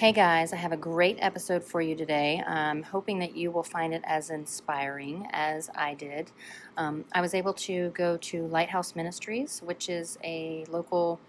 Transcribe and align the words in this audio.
Hey 0.00 0.12
guys, 0.12 0.54
I 0.54 0.56
have 0.56 0.72
a 0.72 0.78
great 0.78 1.18
episode 1.20 1.62
for 1.62 1.82
you 1.82 1.94
today. 1.94 2.42
I'm 2.46 2.82
hoping 2.82 3.18
that 3.18 3.36
you 3.36 3.50
will 3.50 3.62
find 3.62 3.92
it 3.92 4.00
as 4.06 4.30
inspiring 4.30 5.28
as 5.30 5.68
I 5.74 5.92
did. 5.92 6.30
Um, 6.78 7.04
I 7.12 7.20
was 7.20 7.34
able 7.34 7.52
to 7.68 7.90
go 7.90 8.16
to 8.16 8.46
Lighthouse 8.46 8.96
Ministries, 8.96 9.60
which 9.62 9.90
is 9.90 10.16
a 10.24 10.64
local 10.70 11.20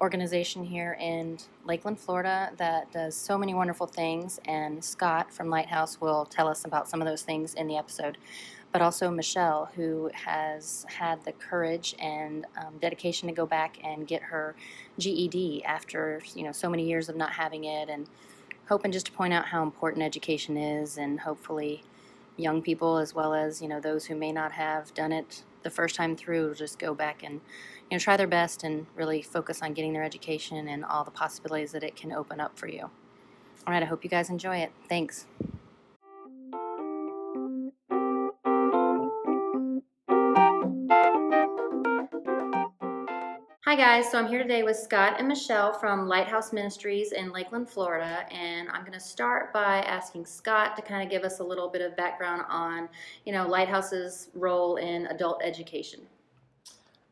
organization 0.00 0.64
here 0.64 0.98
in 1.00 1.38
Lakeland, 1.64 2.00
Florida, 2.00 2.50
that 2.56 2.90
does 2.90 3.14
so 3.14 3.38
many 3.38 3.54
wonderful 3.54 3.86
things. 3.86 4.40
And 4.44 4.82
Scott 4.84 5.32
from 5.32 5.48
Lighthouse 5.48 6.00
will 6.00 6.24
tell 6.24 6.48
us 6.48 6.64
about 6.64 6.88
some 6.88 7.00
of 7.00 7.06
those 7.06 7.22
things 7.22 7.54
in 7.54 7.68
the 7.68 7.76
episode. 7.76 8.18
But 8.76 8.82
also 8.82 9.10
Michelle, 9.10 9.70
who 9.74 10.10
has 10.12 10.84
had 10.86 11.24
the 11.24 11.32
courage 11.32 11.94
and 11.98 12.44
um, 12.58 12.76
dedication 12.78 13.26
to 13.26 13.34
go 13.34 13.46
back 13.46 13.78
and 13.82 14.06
get 14.06 14.20
her 14.20 14.54
GED 14.98 15.64
after 15.64 16.20
you 16.34 16.44
know 16.44 16.52
so 16.52 16.68
many 16.68 16.86
years 16.86 17.08
of 17.08 17.16
not 17.16 17.32
having 17.32 17.64
it, 17.64 17.88
and 17.88 18.06
hoping 18.68 18.92
just 18.92 19.06
to 19.06 19.12
point 19.12 19.32
out 19.32 19.46
how 19.46 19.62
important 19.62 20.02
education 20.02 20.58
is, 20.58 20.98
and 20.98 21.20
hopefully 21.20 21.84
young 22.36 22.60
people 22.60 22.98
as 22.98 23.14
well 23.14 23.32
as 23.32 23.62
you 23.62 23.68
know 23.68 23.80
those 23.80 24.04
who 24.04 24.14
may 24.14 24.30
not 24.30 24.52
have 24.52 24.92
done 24.92 25.10
it 25.10 25.42
the 25.62 25.70
first 25.70 25.94
time 25.94 26.14
through 26.14 26.54
just 26.54 26.78
go 26.78 26.92
back 26.92 27.22
and 27.22 27.40
you 27.90 27.96
know 27.96 27.98
try 27.98 28.14
their 28.14 28.26
best 28.26 28.62
and 28.62 28.84
really 28.94 29.22
focus 29.22 29.62
on 29.62 29.72
getting 29.72 29.94
their 29.94 30.04
education 30.04 30.68
and 30.68 30.84
all 30.84 31.02
the 31.02 31.10
possibilities 31.10 31.72
that 31.72 31.82
it 31.82 31.96
can 31.96 32.12
open 32.12 32.40
up 32.40 32.58
for 32.58 32.68
you. 32.68 32.82
All 32.82 33.72
right 33.72 33.82
i 33.82 33.86
hope 33.86 34.04
you 34.04 34.10
guys 34.10 34.28
enjoy 34.28 34.58
it. 34.58 34.70
Thanks 34.86 35.24
Hi, 43.76 43.98
guys. 43.98 44.10
So 44.10 44.18
I'm 44.18 44.26
here 44.26 44.40
today 44.40 44.62
with 44.62 44.78
Scott 44.78 45.16
and 45.18 45.28
Michelle 45.28 45.70
from 45.70 46.08
Lighthouse 46.08 46.50
Ministries 46.50 47.12
in 47.12 47.30
Lakeland, 47.30 47.68
Florida. 47.68 48.24
And 48.32 48.70
I'm 48.70 48.80
going 48.80 48.94
to 48.94 49.00
start 49.00 49.52
by 49.52 49.80
asking 49.82 50.24
Scott 50.24 50.76
to 50.76 50.82
kind 50.82 51.02
of 51.02 51.10
give 51.10 51.24
us 51.24 51.40
a 51.40 51.44
little 51.44 51.68
bit 51.68 51.82
of 51.82 51.94
background 51.94 52.44
on, 52.48 52.88
you 53.26 53.34
know, 53.34 53.46
Lighthouse's 53.46 54.30
role 54.32 54.76
in 54.76 55.04
adult 55.08 55.42
education. 55.44 56.00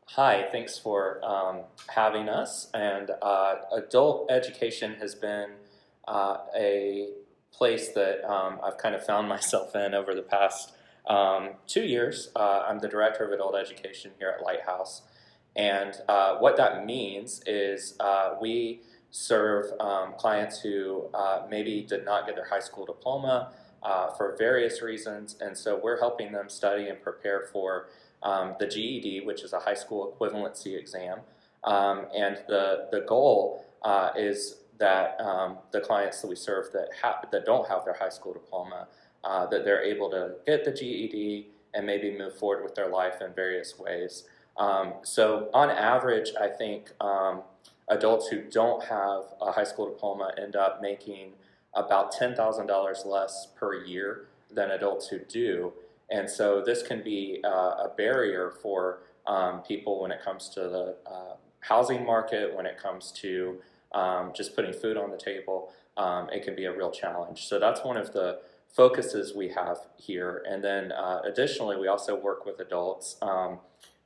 Hi, 0.07 0.47
thanks 0.51 0.79
for 0.79 1.23
um, 1.23 1.59
having 1.87 2.29
us. 2.29 2.71
And 2.73 3.11
uh, 3.21 3.57
adult 3.71 4.31
education 4.31 4.95
has 4.95 5.13
been 5.13 5.51
uh, 6.07 6.37
a 6.57 7.09
place 7.53 7.89
that 7.89 8.27
um, 8.27 8.59
I've 8.63 8.79
kind 8.79 8.95
of 8.95 9.05
found 9.05 9.29
myself 9.37 9.75
in 9.75 9.93
over 9.93 10.15
the 10.15 10.23
past 10.23 10.73
um, 11.05 11.49
two 11.67 11.83
years. 11.83 12.31
Uh, 12.35 12.63
I'm 12.67 12.79
the 12.79 12.89
director 12.89 13.23
of 13.23 13.31
adult 13.31 13.53
education 13.55 14.13
here 14.17 14.33
at 14.35 14.43
Lighthouse. 14.43 15.03
And 15.55 15.95
uh, 16.07 16.35
what 16.37 16.57
that 16.57 16.85
means 16.85 17.41
is 17.45 17.95
uh, 17.99 18.35
we 18.41 18.81
serve 19.11 19.71
um, 19.79 20.13
clients 20.17 20.59
who 20.59 21.09
uh, 21.13 21.43
maybe 21.49 21.85
did 21.87 22.03
not 22.03 22.25
get 22.25 22.35
their 22.35 22.45
high 22.45 22.59
school 22.59 22.85
diploma 22.85 23.53
uh, 23.81 24.09
for 24.11 24.35
various 24.37 24.81
reasons, 24.81 25.37
and 25.39 25.57
so 25.57 25.79
we're 25.81 25.99
helping 25.99 26.31
them 26.31 26.49
study 26.49 26.89
and 26.89 27.01
prepare 27.01 27.47
for 27.53 27.87
um, 28.23 28.55
the 28.59 28.67
GED, 28.67 29.21
which 29.25 29.43
is 29.43 29.53
a 29.53 29.59
high 29.59 29.75
school 29.75 30.17
equivalency 30.19 30.77
exam. 30.77 31.19
Um, 31.63 32.07
and 32.15 32.37
the, 32.47 32.87
the 32.91 33.01
goal 33.01 33.65
uh, 33.83 34.09
is 34.17 34.57
that 34.79 35.19
um, 35.21 35.59
the 35.71 35.79
clients 35.79 36.21
that 36.21 36.27
we 36.27 36.35
serve 36.35 36.71
that, 36.73 36.89
ha- 37.01 37.21
that 37.31 37.45
don't 37.45 37.67
have 37.67 37.85
their 37.85 37.93
high 37.93 38.09
school 38.09 38.33
diploma, 38.33 38.87
uh, 39.23 39.45
that 39.47 39.63
they're 39.63 39.83
able 39.83 40.09
to 40.11 40.33
get 40.45 40.65
the 40.65 40.71
GED 40.71 41.47
and 41.73 41.85
maybe 41.85 42.15
move 42.15 42.37
forward 42.37 42.63
with 42.63 42.75
their 42.75 42.89
life 42.89 43.21
in 43.21 43.33
various 43.33 43.77
ways. 43.77 44.23
Um, 44.57 44.93
so 45.03 45.49
on 45.53 45.69
average, 45.69 46.31
I 46.39 46.47
think 46.47 46.91
um, 47.01 47.41
adults 47.89 48.27
who 48.27 48.41
don't 48.41 48.83
have 48.85 49.23
a 49.41 49.51
high 49.51 49.63
school 49.63 49.89
diploma 49.89 50.31
end 50.37 50.55
up 50.55 50.81
making 50.81 51.33
about 51.73 52.13
$10,000 52.13 53.05
less 53.05 53.47
per 53.55 53.73
year 53.73 54.27
than 54.51 54.71
adults 54.71 55.07
who 55.09 55.19
do. 55.19 55.73
And 56.09 56.29
so 56.29 56.61
this 56.65 56.83
can 56.83 57.03
be 57.03 57.41
uh, 57.43 57.49
a 57.85 57.91
barrier 57.97 58.53
for 58.61 58.99
um, 59.27 59.61
people 59.61 60.01
when 60.01 60.11
it 60.11 60.23
comes 60.23 60.49
to 60.49 60.61
the 60.61 60.95
uh, 61.05 61.35
housing 61.61 62.05
market, 62.05 62.55
when 62.55 62.65
it 62.65 62.77
comes 62.77 63.11
to 63.11 63.57
um, 63.93 64.31
just 64.35 64.55
putting 64.55 64.71
food 64.71 64.97
on 64.97 65.11
the 65.11 65.17
table. 65.17 65.71
Um, 65.97 66.29
it 66.29 66.43
can 66.43 66.55
be 66.55 66.65
a 66.65 66.75
real 66.75 66.91
challenge. 66.91 67.47
So 67.47 67.59
that's 67.59 67.83
one 67.83 67.97
of 67.97 68.13
the 68.13 68.39
focuses 68.73 69.33
we 69.33 69.49
have 69.49 69.77
here. 69.97 70.43
And 70.47 70.63
then 70.63 70.91
uh, 70.91 71.21
additionally, 71.23 71.77
we 71.77 71.87
also 71.87 72.15
work 72.15 72.45
with 72.45 72.59
adults 72.59 73.17
um, 73.21 73.59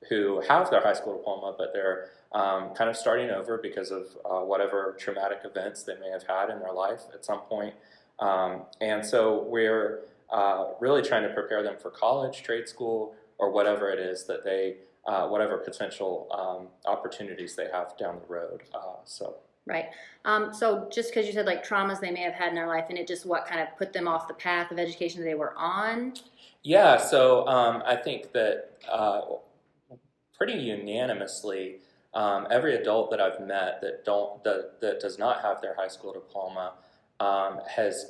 who 0.08 0.42
have 0.48 0.70
their 0.70 0.82
high 0.82 0.94
school 0.94 1.18
diploma, 1.18 1.54
but 1.58 1.74
they're 1.74 2.10
um, 2.32 2.74
kind 2.76 2.90
of 2.90 2.96
starting 2.96 3.30
over 3.32 3.58
because 3.58 3.92
of 3.92 4.06
uh, 4.26 4.40
whatever 4.40 4.96
traumatic 5.00 5.40
events 5.44 5.84
they 5.84 5.96
may 6.00 6.10
have 6.10 6.24
had 6.24 6.50
in 6.50 6.60
their 6.60 6.74
life 6.74 7.02
at 7.14 7.26
some 7.26 7.40
point. 7.42 7.74
Um, 8.20 8.64
and 8.82 9.06
so 9.06 9.44
we're 9.44 10.02
uh, 10.30 10.66
really 10.80 11.02
trying 11.02 11.24
to 11.24 11.34
prepare 11.34 11.64
them 11.64 11.76
for 11.82 11.90
college, 11.90 12.44
trade 12.44 12.70
school, 12.70 13.16
or 13.38 13.52
whatever 13.52 13.90
it 13.90 14.00
is 14.00 14.26
that 14.26 14.44
they, 14.44 14.78
uh, 15.06 15.28
whatever 15.28 15.58
potential 15.58 16.28
um, 16.32 16.92
opportunities 16.92 17.56
they 17.56 17.68
have 17.72 17.98
down 17.98 18.20
the 18.20 18.34
road. 18.34 18.64
Uh, 18.74 18.98
so. 19.06 19.38
Right. 19.66 19.86
Um, 20.26 20.54
so 20.54 20.90
just 20.92 21.10
because 21.10 21.28
you 21.28 21.34
said 21.34 21.46
like 21.46 21.66
traumas 21.66 22.00
they 22.00 22.12
may 22.12 22.22
have 22.22 22.34
had 22.34 22.50
in 22.50 22.56
their 22.56 22.68
life, 22.68 22.86
and 22.90 22.98
it 22.98 23.08
just 23.08 23.26
what 23.26 23.46
kind 23.46 23.62
of 23.62 23.68
put 23.78 23.94
them 23.94 24.08
off 24.08 24.28
the 24.28 24.34
path 24.34 24.72
of 24.72 24.80
education 24.80 25.24
they 25.24 25.36
were 25.36 25.54
on. 25.56 26.14
Yeah. 26.64 26.98
So 26.98 27.48
um, 27.48 27.84
I 27.86 27.96
think 27.96 28.32
that 28.34 28.72
uh, 28.90 29.22
pretty 30.40 30.54
unanimously, 30.54 31.76
um, 32.16 32.48
every 32.50 32.76
adult 32.76 33.12
that 33.12 33.22
I've 33.22 33.40
met 33.40 33.82
that 33.82 34.04
don't 34.04 34.44
that, 34.44 34.82
that 34.82 35.00
does 35.00 35.20
not 35.20 35.44
have 35.44 35.62
their 35.62 35.76
high 35.76 35.90
school 35.90 36.14
diploma 36.14 36.74
um, 37.20 37.60
has, 37.68 38.06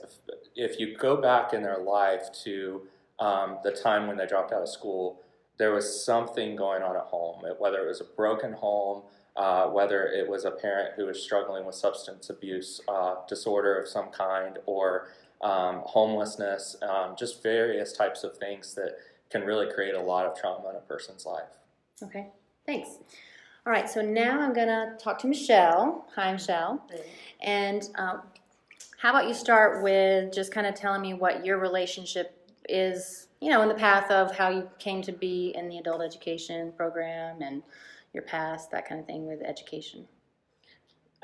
if 0.55 0.79
you 0.79 0.95
go 0.95 1.17
back 1.17 1.53
in 1.53 1.63
their 1.63 1.79
life 1.79 2.27
to 2.43 2.83
um, 3.19 3.57
the 3.63 3.71
time 3.71 4.07
when 4.07 4.15
they 4.15 4.27
dropped 4.27 4.53
out 4.53 4.61
of 4.61 4.69
school, 4.69 5.19
there 5.57 5.73
was 5.73 6.05
something 6.05 6.55
going 6.55 6.83
on 6.83 6.95
at 6.95 7.03
home. 7.03 7.43
Whether 7.57 7.79
it 7.79 7.87
was 7.87 7.99
a 7.99 8.05
broken 8.05 8.53
home, 8.53 9.01
uh, 9.35 9.65
whether 9.65 10.05
it 10.05 10.29
was 10.29 10.45
a 10.45 10.51
parent 10.51 10.93
who 10.95 11.07
was 11.07 11.21
struggling 11.21 11.65
with 11.65 11.75
substance 11.75 12.29
abuse 12.29 12.79
uh, 12.87 13.15
disorder 13.27 13.77
of 13.77 13.87
some 13.87 14.09
kind, 14.09 14.59
or 14.65 15.09
um, 15.41 15.81
homelessness, 15.85 16.77
um, 16.81 17.15
just 17.17 17.43
various 17.43 17.91
types 17.93 18.23
of 18.23 18.37
things 18.37 18.75
that 18.75 18.97
can 19.29 19.41
really 19.41 19.71
create 19.73 19.95
a 19.95 20.01
lot 20.01 20.25
of 20.25 20.39
trauma 20.39 20.69
in 20.69 20.75
a 20.75 20.81
person's 20.81 21.25
life. 21.25 21.58
Okay, 22.01 22.27
thanks. 22.65 22.89
All 23.65 23.73
right, 23.73 23.89
so 23.89 24.01
now 24.01 24.39
I'm 24.39 24.53
going 24.53 24.67
to 24.67 24.93
talk 24.97 25.19
to 25.19 25.27
Michelle. 25.27 26.07
Hi, 26.15 26.31
Michelle. 26.31 26.81
And 27.41 27.83
um, 27.97 28.21
how 28.97 29.09
about 29.09 29.27
you 29.27 29.33
start 29.33 29.83
with 29.83 30.33
just 30.33 30.51
kind 30.53 30.65
of 30.65 30.75
telling 30.75 31.01
me 31.01 31.13
what 31.13 31.45
your 31.45 31.57
relationship 31.57 32.35
is, 32.67 33.27
you 33.41 33.49
know, 33.49 33.61
in 33.61 33.67
the 33.67 33.75
path 33.75 34.09
of 34.11 34.35
how 34.35 34.49
you 34.49 34.69
came 34.79 35.01
to 35.01 35.11
be 35.11 35.53
in 35.55 35.67
the 35.67 35.77
adult 35.77 36.01
education 36.01 36.71
program 36.75 37.41
and 37.41 37.63
your 38.13 38.23
past, 38.23 38.71
that 38.71 38.87
kind 38.87 38.99
of 38.99 39.05
thing 39.05 39.27
with 39.27 39.41
education. 39.41 40.07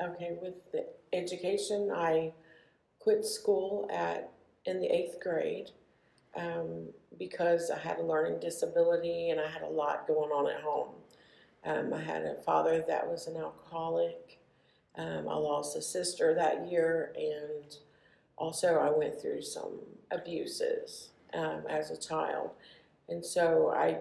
Okay, 0.00 0.36
with 0.42 0.54
the 0.72 0.86
education, 1.12 1.90
I 1.94 2.32
quit 2.98 3.24
school 3.24 3.88
at 3.92 4.30
in 4.66 4.80
the 4.80 4.94
eighth 4.94 5.20
grade 5.20 5.70
um, 6.36 6.88
because 7.18 7.70
I 7.70 7.78
had 7.78 7.98
a 7.98 8.02
learning 8.02 8.40
disability 8.40 9.30
and 9.30 9.40
I 9.40 9.48
had 9.48 9.62
a 9.62 9.68
lot 9.68 10.06
going 10.06 10.30
on 10.30 10.50
at 10.50 10.60
home. 10.60 10.90
Um, 11.64 11.92
I 11.92 12.00
had 12.00 12.22
a 12.22 12.34
father 12.34 12.84
that 12.86 13.06
was 13.08 13.26
an 13.26 13.36
alcoholic. 13.36 14.38
Um, 14.96 15.28
I 15.28 15.34
lost 15.34 15.76
a 15.76 15.82
sister 15.82 16.34
that 16.34 16.70
year, 16.70 17.12
and 17.16 17.76
also 18.36 18.76
I 18.76 18.96
went 18.96 19.20
through 19.20 19.42
some 19.42 19.80
abuses 20.10 21.10
um, 21.34 21.62
as 21.68 21.90
a 21.90 21.96
child. 21.96 22.50
And 23.08 23.24
so 23.24 23.72
I, 23.76 23.98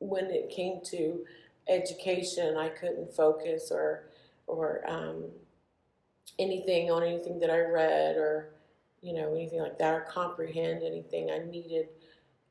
when 0.00 0.26
it 0.26 0.50
came 0.50 0.80
to 0.86 1.24
education, 1.68 2.56
I 2.56 2.68
couldn't 2.68 3.14
focus 3.14 3.70
or 3.70 4.04
or 4.46 4.82
um, 4.86 5.24
anything 6.38 6.90
on 6.90 7.02
anything 7.02 7.38
that 7.40 7.50
I 7.50 7.60
read 7.60 8.16
or 8.16 8.50
you 9.02 9.12
know, 9.12 9.34
anything 9.34 9.60
like 9.60 9.78
that 9.78 9.92
or 9.92 10.06
comprehend 10.08 10.82
anything. 10.82 11.30
I 11.30 11.38
needed 11.38 11.88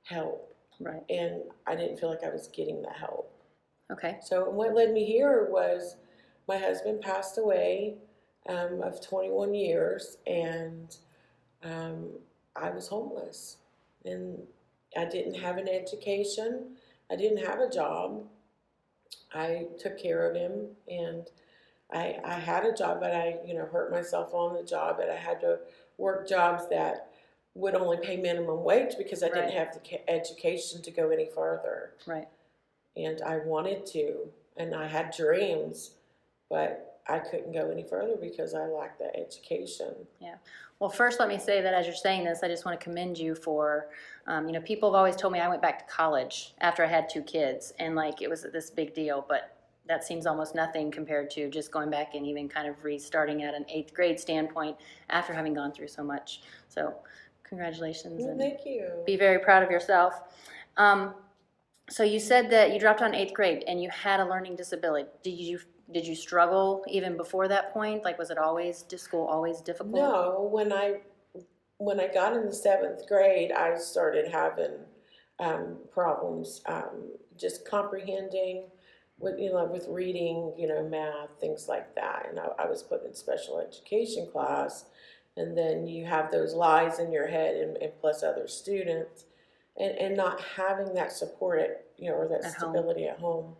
help. 0.03 0.53
Right. 0.80 1.03
And 1.09 1.44
I 1.65 1.75
didn't 1.75 2.00
feel 2.00 2.09
like 2.09 2.24
I 2.24 2.30
was 2.30 2.50
getting 2.50 2.81
the 2.81 2.89
help. 2.89 3.31
Okay. 3.92 4.18
So 4.21 4.50
what 4.50 4.74
led 4.75 4.92
me 4.92 5.06
here 5.06 5.48
was 5.50 5.95
my 6.48 6.57
husband 6.57 7.01
passed 7.01 7.38
away 7.38 7.95
um, 8.50 8.81
of 8.81 9.06
21 9.06 9.53
years, 9.53 10.18
and 10.25 10.95
um, 11.63 12.09
I 12.56 12.71
was 12.71 12.88
homeless. 12.88 13.57
And 14.03 14.39
I 14.98 15.06
didn't 15.06 15.36
have 15.36 15.57
an 15.57 15.69
education. 15.69 16.75
I 17.12 17.15
didn't 17.15 17.45
have 17.45 17.59
a 17.59 17.69
job. 17.69 18.24
I 19.33 19.68
took 19.80 20.01
care 20.01 20.30
of 20.30 20.36
him, 20.36 20.68
and 20.89 21.27
I, 21.94 22.18
I 22.24 22.33
had 22.33 22.65
a 22.65 22.74
job, 22.74 23.00
but 23.00 23.13
I, 23.13 23.38
you 23.45 23.53
know, 23.53 23.65
hurt 23.65 23.92
myself 23.92 24.33
on 24.33 24.56
the 24.56 24.63
job, 24.63 24.98
but 24.98 25.09
I 25.09 25.15
had 25.15 25.39
to 25.42 25.59
work 26.01 26.27
jobs 26.27 26.68
that 26.69 27.12
would 27.53 27.75
only 27.75 27.98
pay 27.98 28.18
minimum 28.18 28.63
wage 28.63 28.95
because 28.98 29.24
I 29.24 29.27
right. 29.27 29.36
didn't 29.36 29.53
have 29.53 29.74
the 29.74 30.09
education 30.09 30.81
to 30.81 30.92
go 30.92 31.09
any 31.09 31.27
further. 31.33 31.92
Right. 32.07 32.27
And 32.98 33.21
I 33.21 33.38
wanted 33.38 33.86
to, 33.88 34.27
and 34.57 34.74
I 34.74 34.88
had 34.88 35.13
dreams, 35.15 35.92
but 36.50 37.00
I 37.07 37.19
couldn't 37.19 37.51
go 37.51 37.69
any 37.69 37.83
further 37.83 38.15
because 38.19 38.53
I 38.53 38.65
lacked 38.65 39.00
that 39.00 39.15
education. 39.18 39.94
Yeah. 40.19 40.36
Well, 40.80 40.89
first, 40.89 41.19
let 41.19 41.30
me 41.30 41.38
say 41.38 41.62
that 41.62 41.74
as 41.74 41.86
you're 41.86 41.95
saying 41.95 42.24
this, 42.24 42.39
I 42.42 42.48
just 42.48 42.65
want 42.65 42.80
to 42.80 42.83
commend 42.83 43.18
you 43.18 43.36
for, 43.36 43.88
um, 44.27 44.48
you 44.48 44.53
know, 44.53 44.62
people 44.62 44.89
have 44.89 44.98
always 44.98 45.15
told 45.15 45.31
me 45.31 45.39
I 45.39 45.48
went 45.48 45.62
back 45.62 45.88
to 45.88 45.94
college 45.94 46.53
after 46.59 46.83
I 46.83 46.88
had 46.88 47.07
two 47.07 47.21
kids, 47.21 47.74
and 47.80 47.95
like 47.95 48.21
it 48.21 48.30
was 48.30 48.44
this 48.51 48.71
big 48.71 48.95
deal, 48.95 49.25
but 49.30 49.60
that 49.91 50.05
seems 50.05 50.25
almost 50.25 50.55
nothing 50.55 50.89
compared 50.89 51.29
to 51.29 51.49
just 51.49 51.69
going 51.69 51.89
back 51.89 52.15
and 52.15 52.25
even 52.25 52.47
kind 52.47 52.65
of 52.65 52.81
restarting 52.81 53.43
at 53.43 53.53
an 53.53 53.65
eighth 53.67 53.93
grade 53.93 54.17
standpoint 54.17 54.77
after 55.09 55.33
having 55.33 55.53
gone 55.53 55.73
through 55.73 55.89
so 55.89 56.01
much. 56.01 56.43
So, 56.69 56.95
congratulations 57.43 58.21
Well, 58.21 58.29
and 58.29 58.39
thank 58.39 58.65
you. 58.65 58.89
be 59.05 59.17
very 59.17 59.39
proud 59.39 59.63
of 59.63 59.69
yourself. 59.69 60.13
Um, 60.77 61.13
so 61.89 62.03
you 62.03 62.21
said 62.21 62.49
that 62.51 62.71
you 62.71 62.79
dropped 62.79 63.01
on 63.01 63.13
eighth 63.13 63.33
grade 63.33 63.65
and 63.67 63.83
you 63.83 63.89
had 63.89 64.21
a 64.21 64.25
learning 64.25 64.55
disability. 64.55 65.09
Did 65.23 65.31
you 65.31 65.59
did 65.91 66.07
you 66.07 66.15
struggle 66.15 66.85
even 66.88 67.17
before 67.17 67.49
that 67.49 67.73
point? 67.73 68.05
Like, 68.05 68.17
was 68.17 68.29
it 68.29 68.38
always 68.38 68.83
did 68.83 69.01
school 69.01 69.25
always 69.25 69.59
difficult? 69.59 69.95
No, 69.95 70.49
when 70.49 70.71
I 70.71 71.01
when 71.79 71.99
I 71.99 72.07
got 72.07 72.31
in 72.38 72.45
the 72.45 72.53
seventh 72.53 73.05
grade, 73.09 73.51
I 73.51 73.77
started 73.77 74.31
having 74.31 74.75
um, 75.39 75.79
problems 75.91 76.61
um, 76.67 77.11
just 77.35 77.67
comprehending 77.67 78.67
with 79.21 79.39
you 79.39 79.51
know 79.51 79.65
with 79.65 79.88
reading, 79.89 80.53
you 80.57 80.68
know, 80.68 80.88
math, 80.88 81.29
things 81.39 81.68
like 81.68 81.95
that. 81.95 82.27
And 82.29 82.39
I, 82.39 82.47
I 82.59 82.65
was 82.68 82.83
put 82.83 83.06
in 83.06 83.13
special 83.13 83.59
education 83.59 84.27
class, 84.31 84.85
and 85.38 85.57
then 85.57 85.88
you 85.88 86.06
have 86.06 86.31
those 86.31 86.53
lies 86.53 87.00
in 87.00 87.12
your 87.12 87.27
head, 87.27 87.56
and, 87.56 87.77
and 87.77 87.91
plus 88.00 88.23
other 88.23 88.47
students, 88.47 89.25
and 89.77 89.97
and 89.97 90.18
not 90.18 90.41
having 90.41 90.94
that 90.95 91.12
support 91.12 91.59
at 91.59 91.85
you 91.97 92.09
know 92.09 92.15
or 92.18 92.27
that 92.27 92.45
At 92.45 92.53
home. 92.56 92.71
stability 92.73 93.06
at 93.07 93.19
home. 93.19 93.56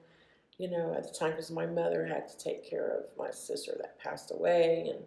You 0.58 0.70
know, 0.70 0.94
at 0.96 1.04
the 1.12 1.18
time, 1.18 1.32
because 1.32 1.50
my 1.50 1.66
mother 1.66 2.06
had 2.06 2.28
to 2.30 2.38
take 2.38 2.70
care 2.70 2.90
of 2.90 3.06
my 3.18 3.32
sister 3.32 3.74
that 3.82 3.98
passed 4.00 4.32
away, 4.32 4.88
and 4.94 5.04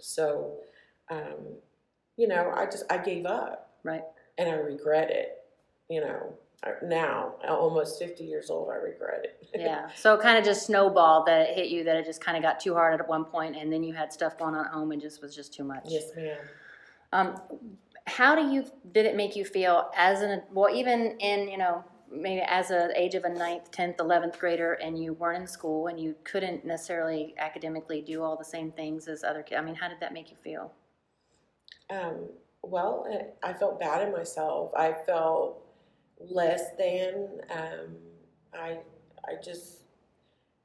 so 0.00 0.54
um, 1.10 1.56
you 2.16 2.28
know, 2.28 2.52
I 2.54 2.64
just 2.66 2.84
I 2.90 2.98
gave 2.98 3.26
up, 3.26 3.74
Right. 3.82 4.02
and 4.38 4.48
I 4.48 4.54
regret 4.54 5.10
it. 5.10 5.38
You 5.88 6.00
know, 6.02 6.34
now 6.82 7.34
almost 7.48 7.98
fifty 7.98 8.24
years 8.24 8.50
old, 8.50 8.70
I 8.70 8.76
regret 8.76 9.24
it. 9.24 9.48
yeah. 9.54 9.88
So 9.96 10.14
it 10.14 10.20
kind 10.20 10.38
of 10.38 10.44
just 10.44 10.66
snowballed 10.66 11.26
that 11.26 11.50
it 11.50 11.54
hit 11.56 11.68
you 11.68 11.84
that 11.84 11.96
it 11.96 12.04
just 12.04 12.20
kind 12.20 12.36
of 12.36 12.42
got 12.42 12.60
too 12.60 12.74
hard 12.74 13.00
at 13.00 13.08
one 13.08 13.24
point, 13.24 13.56
and 13.56 13.72
then 13.72 13.82
you 13.82 13.94
had 13.94 14.12
stuff 14.12 14.38
going 14.38 14.54
on 14.54 14.66
at 14.66 14.72
home 14.72 14.92
and 14.92 15.00
just 15.00 15.22
was 15.22 15.34
just 15.34 15.54
too 15.54 15.64
much. 15.64 15.84
yes, 15.86 16.10
ma'am. 16.16 16.36
Um, 17.12 17.40
how 18.06 18.34
do 18.34 18.52
you 18.52 18.64
did 18.92 19.06
it 19.06 19.16
make 19.16 19.36
you 19.36 19.44
feel 19.44 19.90
as 19.96 20.22
an 20.22 20.42
well 20.52 20.72
even 20.74 21.16
in 21.20 21.48
you 21.48 21.58
know 21.58 21.84
maybe 22.10 22.40
as 22.42 22.70
a 22.70 22.90
age 23.00 23.14
of 23.14 23.24
a 23.24 23.28
ninth, 23.28 23.70
tenth, 23.70 24.00
eleventh 24.00 24.38
grader, 24.38 24.74
and 24.74 25.02
you 25.02 25.12
weren't 25.14 25.40
in 25.40 25.46
school 25.46 25.86
and 25.86 25.98
you 25.98 26.14
couldn't 26.24 26.64
necessarily 26.64 27.34
academically 27.38 28.02
do 28.02 28.22
all 28.22 28.36
the 28.36 28.44
same 28.44 28.72
things 28.72 29.06
as 29.06 29.22
other 29.22 29.42
kids. 29.42 29.58
I 29.58 29.64
mean, 29.64 29.76
how 29.76 29.88
did 29.88 30.00
that 30.00 30.12
make 30.12 30.30
you 30.30 30.36
feel? 30.42 30.72
Um, 31.88 32.28
well, 32.62 33.06
I 33.42 33.52
felt 33.52 33.80
bad 33.80 34.06
in 34.06 34.12
myself. 34.12 34.72
I 34.76 34.92
felt 35.06 35.64
less 36.28 36.70
than. 36.78 37.28
Um, 37.50 37.96
I 38.52 38.78
I 39.26 39.42
just 39.42 39.80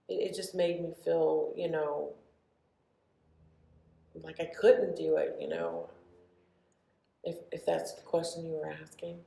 it, 0.07 0.31
it 0.31 0.35
just 0.35 0.55
made 0.55 0.81
me 0.81 0.93
feel, 1.03 1.53
you 1.55 1.69
know, 1.69 2.13
like 4.23 4.39
I 4.39 4.45
couldn't 4.45 4.95
do 4.95 5.17
it. 5.17 5.37
You 5.39 5.49
know, 5.49 5.89
if 7.23 7.37
if 7.51 7.65
that's 7.65 7.93
the 7.93 8.01
question 8.01 8.45
you 8.45 8.53
were 8.53 8.71
asking. 8.81 9.19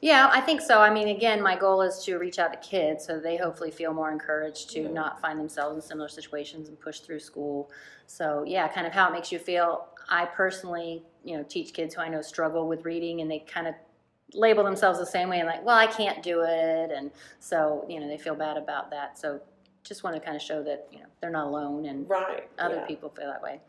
Yeah, 0.00 0.30
I 0.32 0.40
think 0.40 0.60
so. 0.60 0.80
I 0.80 0.88
mean, 0.88 1.08
again, 1.08 1.42
my 1.42 1.56
goal 1.56 1.82
is 1.82 2.04
to 2.04 2.16
reach 2.18 2.38
out 2.38 2.52
to 2.52 2.58
kids 2.68 3.04
so 3.04 3.18
they 3.18 3.36
hopefully 3.36 3.72
feel 3.72 3.92
more 3.92 4.12
encouraged 4.12 4.70
to 4.70 4.82
Yeah. 4.82 4.90
not 4.90 5.20
find 5.20 5.38
themselves 5.40 5.74
in 5.74 5.82
similar 5.82 6.08
situations 6.08 6.68
and 6.68 6.78
push 6.78 7.00
through 7.00 7.18
school. 7.18 7.68
So, 8.06 8.44
yeah, 8.46 8.68
kind 8.68 8.86
of 8.86 8.92
how 8.92 9.08
it 9.08 9.12
makes 9.12 9.32
you 9.32 9.40
feel. 9.40 9.88
I 10.08 10.26
personally, 10.26 11.02
you 11.24 11.36
know, 11.36 11.42
teach 11.42 11.74
kids 11.74 11.96
who 11.96 12.02
I 12.02 12.08
know 12.08 12.22
struggle 12.22 12.68
with 12.68 12.84
reading 12.84 13.20
and 13.20 13.28
they 13.28 13.40
kind 13.40 13.66
of 13.66 13.74
label 14.34 14.64
themselves 14.64 14.98
the 14.98 15.06
same 15.06 15.28
way 15.28 15.38
and 15.38 15.48
like, 15.48 15.64
well, 15.64 15.76
I 15.76 15.86
can't 15.86 16.22
do 16.22 16.42
it. 16.42 16.90
And 16.90 17.10
so, 17.40 17.84
you 17.88 18.00
know, 18.00 18.08
they 18.08 18.18
feel 18.18 18.34
bad 18.34 18.56
about 18.56 18.90
that. 18.90 19.18
So, 19.18 19.40
just 19.84 20.02
want 20.04 20.14
to 20.14 20.20
kind 20.20 20.36
of 20.36 20.42
show 20.42 20.62
that, 20.62 20.86
you 20.92 20.98
know, 20.98 21.06
they're 21.20 21.30
not 21.30 21.46
alone 21.46 21.86
and 21.86 22.08
Right. 22.08 22.46
other 22.58 22.76
yeah. 22.76 22.86
people 22.86 23.08
feel 23.08 23.26
that 23.26 23.40
way. 23.40 23.60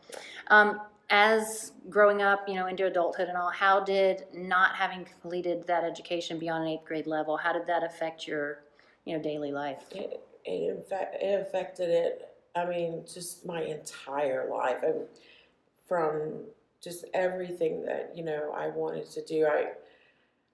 Um, 0.48 0.82
as 1.08 1.72
growing 1.88 2.20
up, 2.20 2.46
you 2.46 2.54
know, 2.54 2.66
into 2.66 2.86
adulthood 2.86 3.28
and 3.28 3.38
all, 3.38 3.50
how 3.50 3.80
did 3.80 4.26
not 4.34 4.76
having 4.76 5.04
completed 5.04 5.66
that 5.66 5.82
education 5.82 6.38
beyond 6.38 6.64
an 6.64 6.68
eighth 6.68 6.84
grade 6.84 7.06
level, 7.06 7.38
how 7.38 7.52
did 7.52 7.66
that 7.66 7.82
affect 7.82 8.26
your, 8.26 8.64
you 9.06 9.16
know, 9.16 9.22
daily 9.22 9.50
life? 9.50 9.82
It, 9.92 10.20
it, 10.44 10.86
it 10.90 11.40
affected 11.40 11.88
it. 11.88 12.28
I 12.54 12.66
mean, 12.66 13.04
just 13.12 13.46
my 13.46 13.62
entire 13.62 14.48
life, 14.50 14.78
I, 14.82 14.92
from 15.88 16.44
just 16.80 17.04
everything 17.14 17.84
that 17.84 18.12
you 18.14 18.24
know 18.24 18.52
I 18.56 18.68
wanted 18.68 19.10
to 19.10 19.24
do. 19.24 19.46
I, 19.46 19.72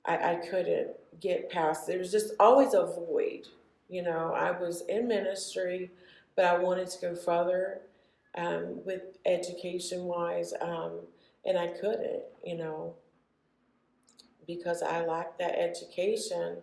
I, 0.07 0.33
I 0.33 0.35
couldn't 0.37 0.89
get 1.21 1.51
past. 1.51 1.87
There 1.87 1.99
was 1.99 2.13
just 2.13 2.35
always 2.41 2.75
a 2.75 2.85
void. 2.87 3.47
You 3.89 4.03
know, 4.03 4.33
I 4.35 4.51
was 4.51 4.83
in 4.89 5.09
ministry, 5.09 5.91
but 6.35 6.45
I 6.45 6.59
wanted 6.59 6.89
to 6.89 7.01
go 7.01 7.15
further 7.15 7.81
um, 8.37 8.85
with 8.85 9.03
education 9.25 10.05
wise, 10.05 10.53
um, 10.61 11.01
and 11.45 11.57
I 11.59 11.69
couldn't. 11.69 12.23
You 12.45 12.57
know, 12.59 12.95
because 14.47 14.83
I 14.83 15.05
lacked 15.05 15.39
that 15.39 15.59
education. 15.59 16.59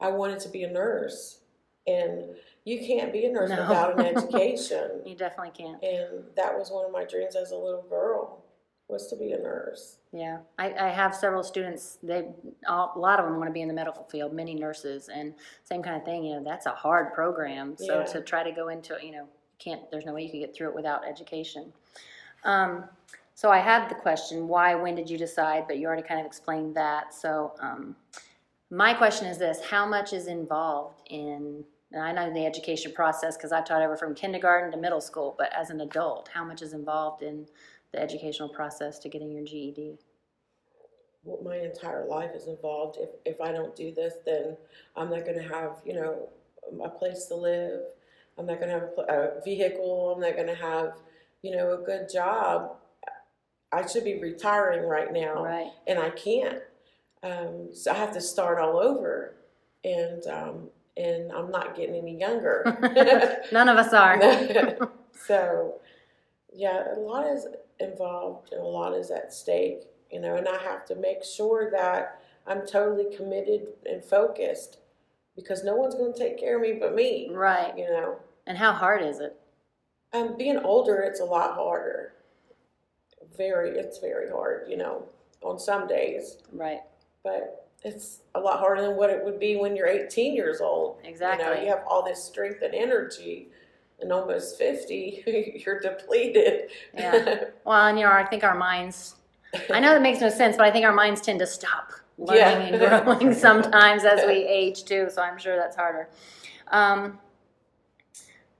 I 0.00 0.08
wanted 0.08 0.40
to 0.40 0.48
be 0.48 0.64
a 0.64 0.70
nurse, 0.70 1.38
and 1.86 2.24
you 2.64 2.78
can't 2.86 3.12
be 3.12 3.24
a 3.24 3.32
nurse 3.32 3.50
No. 3.50 3.56
without 3.60 3.98
an 3.98 4.06
education. 4.16 5.02
You 5.06 5.14
definitely 5.14 5.52
can't. 5.56 5.82
and 5.82 6.24
that 6.36 6.56
was 6.58 6.70
one 6.70 6.84
of 6.84 6.92
my 6.92 7.04
dreams 7.04 7.36
as 7.36 7.52
a 7.52 7.56
little 7.56 7.84
girl 7.88 8.41
was 8.92 9.08
to 9.08 9.16
be 9.16 9.32
a 9.32 9.38
nurse. 9.38 9.96
Yeah, 10.12 10.38
I, 10.58 10.72
I 10.74 10.88
have 10.90 11.14
several 11.14 11.42
students. 11.42 11.98
They, 12.02 12.28
a 12.68 12.88
lot 12.96 13.18
of 13.18 13.24
them 13.24 13.38
want 13.38 13.48
to 13.48 13.52
be 13.52 13.62
in 13.62 13.68
the 13.68 13.74
medical 13.74 14.04
field. 14.04 14.32
Many 14.34 14.54
nurses, 14.54 15.08
and 15.08 15.34
same 15.64 15.82
kind 15.82 15.96
of 15.96 16.04
thing. 16.04 16.22
You 16.22 16.36
know, 16.36 16.44
that's 16.44 16.66
a 16.66 16.70
hard 16.70 17.14
program. 17.14 17.76
So 17.76 18.00
Yeah. 18.00 18.04
to 18.04 18.20
try 18.20 18.42
to 18.44 18.52
go 18.52 18.68
into 18.68 18.94
it, 18.94 19.02
you 19.02 19.12
know, 19.12 19.26
can't. 19.58 19.90
There's 19.90 20.04
no 20.04 20.12
way 20.12 20.22
you 20.22 20.30
can 20.30 20.40
get 20.40 20.54
through 20.54 20.68
it 20.68 20.74
without 20.74 21.08
education. 21.08 21.72
Um, 22.44 22.84
so 23.34 23.50
I 23.50 23.58
had 23.58 23.88
the 23.88 23.94
question, 23.94 24.46
why? 24.46 24.74
When 24.74 24.94
did 24.94 25.08
you 25.08 25.16
decide? 25.16 25.64
But 25.66 25.78
you 25.78 25.86
already 25.86 26.02
kind 26.02 26.20
of 26.20 26.26
explained 26.26 26.76
that. 26.76 27.14
So 27.14 27.54
um, 27.60 27.96
my 28.70 28.92
question 28.92 29.26
is 29.26 29.38
this: 29.38 29.64
How 29.64 29.86
much 29.86 30.12
is 30.12 30.26
involved 30.26 31.00
in? 31.10 31.64
And 31.94 32.02
I 32.02 32.10
know 32.10 32.32
the 32.32 32.46
education 32.46 32.92
process 32.92 33.36
because 33.36 33.52
I've 33.52 33.66
taught 33.66 33.82
over 33.82 33.98
from 33.98 34.14
kindergarten 34.14 34.70
to 34.72 34.78
middle 34.78 35.00
school. 35.00 35.34
But 35.38 35.52
as 35.54 35.68
an 35.68 35.82
adult, 35.82 36.30
how 36.32 36.42
much 36.42 36.62
is 36.62 36.72
involved 36.72 37.22
in 37.22 37.46
the 37.92 38.00
educational 38.00 38.48
process 38.48 38.98
to 39.00 39.08
getting 39.08 39.30
your 39.30 39.44
GED? 39.44 39.98
Well, 41.24 41.42
my 41.44 41.56
entire 41.58 42.06
life 42.06 42.30
is 42.34 42.46
involved. 42.48 42.98
If 43.00 43.10
if 43.24 43.40
I 43.40 43.52
don't 43.52 43.76
do 43.76 43.92
this, 43.94 44.14
then 44.26 44.56
I'm 44.96 45.10
not 45.10 45.24
going 45.24 45.38
to 45.38 45.48
have 45.48 45.76
you 45.84 45.94
know 45.94 46.28
a 46.82 46.88
place 46.88 47.26
to 47.26 47.34
live. 47.36 47.80
I'm 48.38 48.46
not 48.46 48.58
going 48.58 48.68
to 48.68 48.74
have 48.74 48.82
a, 48.84 48.86
pl- 48.88 49.06
a 49.08 49.40
vehicle. 49.44 50.12
I'm 50.14 50.20
not 50.20 50.34
going 50.34 50.48
to 50.48 50.54
have 50.54 50.94
you 51.42 51.54
know 51.56 51.74
a 51.74 51.78
good 51.78 52.08
job. 52.12 52.76
I 53.72 53.86
should 53.86 54.04
be 54.04 54.18
retiring 54.18 54.86
right 54.86 55.12
now, 55.12 55.44
Right. 55.44 55.70
and 55.86 55.98
I 55.98 56.10
can't. 56.10 56.58
Um, 57.22 57.68
so 57.72 57.92
I 57.92 57.94
have 57.94 58.12
to 58.14 58.20
start 58.20 58.58
all 58.58 58.78
over, 58.78 59.34
and 59.84 60.26
um, 60.26 60.68
and 60.96 61.30
I'm 61.32 61.50
not 61.50 61.76
getting 61.76 61.94
any 61.94 62.18
younger. 62.18 62.64
None 63.52 63.68
of 63.68 63.78
us 63.78 63.92
are. 63.92 64.20
so, 65.26 65.74
yeah, 66.52 66.82
a 66.96 66.98
lot 66.98 67.26
is 67.28 67.46
involved 67.82 68.52
and 68.52 68.60
a 68.62 68.66
lot 68.66 68.94
is 68.94 69.10
at 69.10 69.32
stake, 69.32 69.82
you 70.10 70.20
know, 70.20 70.36
and 70.36 70.48
I 70.48 70.58
have 70.62 70.84
to 70.86 70.94
make 70.94 71.24
sure 71.24 71.70
that 71.70 72.20
I'm 72.46 72.66
totally 72.66 73.14
committed 73.14 73.68
and 73.84 74.04
focused 74.04 74.78
because 75.36 75.64
no 75.64 75.76
one's 75.76 75.94
going 75.94 76.12
to 76.12 76.18
take 76.18 76.38
care 76.38 76.56
of 76.56 76.62
me 76.62 76.74
but 76.78 76.94
me, 76.94 77.28
right. 77.30 77.76
you 77.76 77.84
know. 77.86 78.16
And 78.46 78.58
how 78.58 78.72
hard 78.72 79.02
is 79.02 79.20
it? 79.20 79.36
Um, 80.12 80.36
being 80.36 80.58
older, 80.58 80.96
it's 81.00 81.20
a 81.20 81.24
lot 81.24 81.54
harder. 81.54 82.14
Very, 83.36 83.70
it's 83.78 83.98
very 83.98 84.30
hard, 84.30 84.66
you 84.68 84.76
know, 84.76 85.04
on 85.42 85.58
some 85.58 85.86
days, 85.86 86.38
Right. 86.52 86.80
but 87.24 87.70
it's 87.82 88.20
a 88.34 88.40
lot 88.40 88.58
harder 88.60 88.82
than 88.82 88.96
what 88.96 89.10
it 89.10 89.24
would 89.24 89.40
be 89.40 89.56
when 89.56 89.74
you're 89.74 89.86
18 89.88 90.34
years 90.34 90.60
old. 90.60 90.98
You 90.98 91.04
know, 91.04 91.10
Exactly. 91.10 91.64
you 91.64 91.70
have 91.70 91.84
all 91.88 92.04
this 92.04 92.22
strength 92.22 92.60
and 92.62 92.74
energy, 92.74 93.48
and 94.02 94.12
almost 94.12 94.58
50, 94.58 95.62
you're 95.64 95.80
depleted. 95.80 96.70
Yeah. 96.94 97.44
Well, 97.64 97.86
and 97.86 97.98
you 97.98 98.04
know, 98.04 98.12
I 98.12 98.24
think 98.24 98.44
our 98.44 98.56
minds. 98.56 99.16
I 99.70 99.80
know 99.80 99.92
that 99.92 100.02
makes 100.02 100.20
no 100.20 100.28
sense, 100.30 100.56
but 100.56 100.66
I 100.66 100.70
think 100.70 100.84
our 100.84 100.94
minds 100.94 101.20
tend 101.20 101.38
to 101.40 101.46
stop 101.46 101.92
learning 102.18 102.74
Yeah. 102.74 102.96
and 102.96 103.04
growing 103.06 103.34
sometimes 103.48 104.04
as 104.04 104.26
we 104.26 104.32
age 104.46 104.84
too. 104.84 105.08
So 105.10 105.22
I'm 105.22 105.38
sure 105.38 105.56
that's 105.56 105.76
harder. 105.76 106.08
Um, 106.68 107.18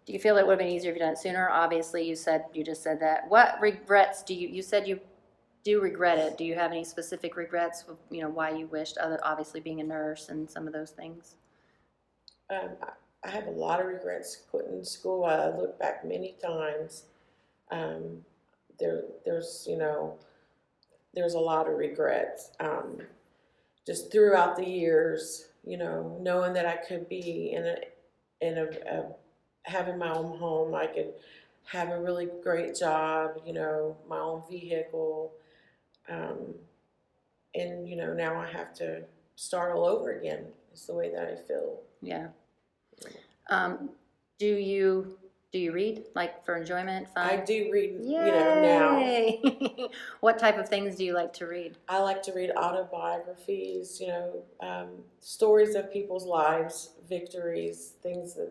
do 0.05 0.13
you 0.13 0.19
feel 0.19 0.37
it 0.37 0.47
would 0.47 0.53
have 0.53 0.59
been 0.59 0.69
easier 0.69 0.91
if 0.91 0.97
you 0.97 1.03
done 1.03 1.13
it 1.13 1.19
sooner? 1.19 1.49
Obviously, 1.49 2.07
you 2.07 2.17
said 2.17 2.45
you 2.53 2.65
just 2.65 2.83
said 2.83 3.01
that. 3.01 3.29
What 3.29 3.59
regrets 3.61 4.23
do 4.23 4.35
you? 4.35 4.49
You 4.49 4.63
said 4.63 4.87
you 4.87 5.01
do 5.65 5.81
regret 5.81 6.19
it. 6.19 6.37
Do 6.37 6.45
you 6.45 6.55
have 6.57 6.73
any 6.73 6.85
specific 6.85 7.37
regrets? 7.37 7.85
Of, 7.89 7.97
you 8.11 8.21
know, 8.21 8.29
why 8.29 8.51
you 8.51 8.67
wished? 8.67 8.99
Other 8.99 9.21
obviously 9.23 9.61
being 9.61 9.81
a 9.81 9.85
nurse 9.85 10.29
and 10.29 10.51
some 10.51 10.67
of 10.67 10.73
those 10.73 10.91
things. 10.91 11.37
Um, 12.51 12.71
I 13.25 13.31
have 13.31 13.47
a 13.47 13.51
lot 13.51 13.81
of 13.81 13.87
regrets 13.87 14.43
quitting 14.51 14.85
school. 14.85 15.25
I 15.25 15.49
look 15.49 15.79
back 15.79 16.05
many 16.05 16.35
times. 16.43 17.05
Um, 17.71 18.25
there, 18.79 19.05
there's, 19.25 19.67
you 19.69 19.79
know, 19.79 20.19
there's 21.15 21.35
a 21.35 21.39
lot 21.39 21.69
of 21.69 21.77
regrets. 21.77 22.51
Um, 22.59 22.99
just 23.87 24.11
throughout 24.11 24.57
the 24.57 24.69
years, 24.69 25.49
you 25.65 25.77
know, 25.77 26.19
knowing 26.21 26.53
that 26.55 26.67
I 26.67 26.77
could 26.77 27.09
be 27.09 27.53
in 27.53 27.67
a, 27.67 27.77
in 28.41 28.59
a, 28.59 28.65
a 28.65 29.05
having 29.65 29.99
my 29.99 30.13
own 30.13 30.39
home, 30.39 30.75
I 30.75 30.87
could 30.87 31.13
have 31.67 31.91
a 31.91 32.01
really 32.01 32.29
great 32.43 32.77
job, 32.77 33.41
you 33.47 33.53
know, 33.53 33.97
my 34.09 34.19
own 34.19 34.43
vehicle, 34.51 35.33
um, 36.09 36.55
and 37.55 37.89
you 37.89 37.97
know, 37.97 38.13
now 38.13 38.37
I 38.37 38.51
have 38.51 38.75
to 38.75 39.03
start 39.37 39.75
all 39.75 39.85
over 39.85 40.13
again. 40.13 40.45
It's 40.73 40.87
the 40.87 40.95
way 40.95 41.11
that 41.11 41.23
I 41.23 41.37
feel. 41.47 41.81
Yeah. 42.01 42.29
Um, 43.49 43.91
do 44.39 44.47
you 44.47 45.19
do 45.53 45.59
you 45.59 45.73
read 45.73 46.05
like 46.15 46.45
for 46.47 46.57
enjoyment, 46.57 47.07
fun? 47.15 47.29
I 47.29 47.37
do 47.37 47.69
read, 47.71 47.99
you 48.03 48.17
know, 48.17 48.63
now. 48.63 48.99
Yay! 48.99 49.41
what 50.21 50.39
type 50.39 50.57
of 50.59 50.67
things 50.67 50.97
do 50.97 51.05
you 51.05 51.13
like 51.13 51.35
to 51.35 51.47
read? 51.47 51.77
I 51.91 51.99
like 51.99 52.23
to 52.23 52.33
read 52.33 52.53
autobiographies, 52.57 54.01
you 54.01 54.07
know, 54.07 54.43
um, 54.61 54.89
stories 55.21 55.75
of 55.75 55.93
people's 55.93 56.25
lives, 56.25 56.93
victories, 57.07 57.93
things 58.03 58.33
that, 58.35 58.51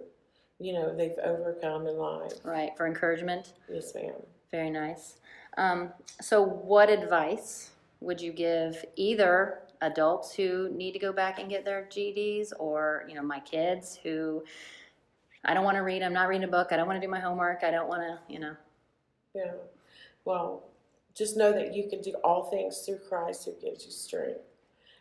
you 0.59 0.73
know, 0.73 0.95
they've 0.95 1.17
overcome 1.23 1.87
in 1.87 1.97
life. 1.97 2.33
Right, 2.43 2.77
for 2.77 2.85
encouragement. 2.85 3.53
Yes, 3.67 3.95
ma'am. 3.95 4.13
Very 4.51 4.69
nice. 4.69 5.15
Um, 5.57 5.89
so, 6.21 6.43
what 6.43 6.89
advice 6.89 7.71
would 7.99 8.21
you 8.21 8.31
give 8.31 8.85
either 8.95 9.59
adults 9.81 10.33
who 10.33 10.69
need 10.69 10.91
to 10.93 10.99
go 10.99 11.11
back 11.11 11.39
and 11.39 11.49
get 11.49 11.65
their 11.65 11.87
GEDs, 11.89 12.53
or 12.59 13.05
you 13.07 13.15
know, 13.15 13.21
my 13.21 13.39
kids 13.39 13.99
who 14.01 14.43
I 15.43 15.53
don't 15.53 15.63
want 15.63 15.77
to 15.77 15.81
read. 15.81 16.03
I'm 16.03 16.13
not 16.13 16.27
reading 16.27 16.47
a 16.47 16.51
book. 16.51 16.67
I 16.71 16.77
don't 16.77 16.87
want 16.87 17.01
to 17.01 17.05
do 17.05 17.11
my 17.11 17.19
homework. 17.19 17.63
I 17.63 17.71
don't 17.71 17.89
want 17.89 18.01
to, 18.01 18.19
you 18.31 18.39
know. 18.39 18.55
Yeah. 19.33 19.53
Well, 20.23 20.63
just 21.15 21.35
know 21.35 21.51
that 21.51 21.73
you 21.73 21.89
can 21.89 22.01
do 22.01 22.13
all 22.23 22.43
things 22.43 22.79
through 22.85 22.99
Christ 23.09 23.45
who 23.45 23.53
gives 23.61 23.85
you 23.85 23.91
strength. 23.91 24.41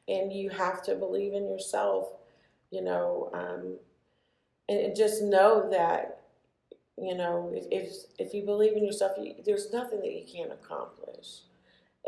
And 0.08 0.32
you 0.32 0.50
have 0.50 0.82
to 0.84 0.94
believe 0.94 1.34
in 1.34 1.46
yourself, 1.46 2.08
you 2.70 2.82
know, 2.82 3.30
um, 3.32 3.76
and, 4.68 4.78
and 4.80 4.96
just 4.96 5.22
know 5.22 5.68
that, 5.70 6.22
you 6.96 7.14
know, 7.14 7.52
if, 7.54 7.66
if, 7.70 7.92
if 8.18 8.34
you 8.34 8.42
believe 8.44 8.72
in 8.76 8.84
yourself, 8.84 9.12
you, 9.18 9.34
there's 9.44 9.72
nothing 9.72 10.00
that 10.00 10.12
you 10.12 10.24
can't 10.30 10.52
accomplish. 10.52 11.42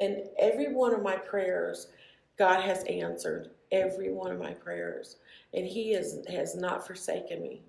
And 0.00 0.25
every 0.38 0.73
one 0.73 0.95
of 0.95 1.02
my 1.02 1.17
prayers, 1.17 1.88
God 2.43 2.65
has 2.65 2.83
answered 2.87 3.51
every 3.71 4.11
one 4.13 4.33
of 4.33 4.41
my 4.41 4.51
prayers. 4.51 5.15
And 5.55 5.65
He 5.65 5.93
is, 5.93 6.19
has 6.29 6.57
not 6.57 6.85
forsaken 6.85 7.41
me. 7.41 7.63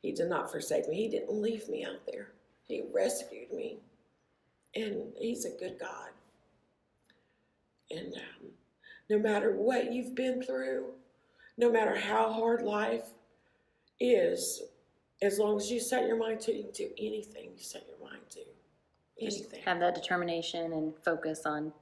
He 0.00 0.12
did 0.12 0.28
not 0.28 0.48
forsake 0.48 0.88
me. 0.88 0.94
He 0.94 1.08
didn't 1.08 1.42
leave 1.42 1.68
me 1.68 1.84
out 1.84 2.06
there. 2.06 2.28
He 2.68 2.84
rescued 2.94 3.52
me. 3.52 3.78
And 4.76 5.12
He's 5.18 5.44
a 5.44 5.58
good 5.58 5.80
God. 5.80 6.10
And 7.90 8.14
um, 8.14 8.50
no 9.10 9.18
matter 9.18 9.56
what 9.56 9.92
you've 9.92 10.14
been 10.14 10.40
through, 10.40 10.84
no 11.58 11.68
matter 11.68 11.96
how 11.96 12.32
hard 12.32 12.62
life 12.62 13.08
is, 13.98 14.62
as 15.20 15.40
long 15.40 15.56
as 15.56 15.68
you 15.68 15.80
set 15.80 16.06
your 16.06 16.16
mind 16.16 16.38
to, 16.42 16.52
you 16.52 16.62
can 16.62 16.72
do 16.72 16.90
anything 16.96 17.50
you 17.56 17.64
set 17.64 17.84
your 17.88 18.08
mind 18.08 18.22
to. 18.30 18.40
Just 19.20 19.40
Anything. 19.40 19.62
have 19.64 19.80
that 19.80 19.96
determination 19.96 20.72
and 20.74 20.92
focus 21.04 21.44
on 21.44 21.72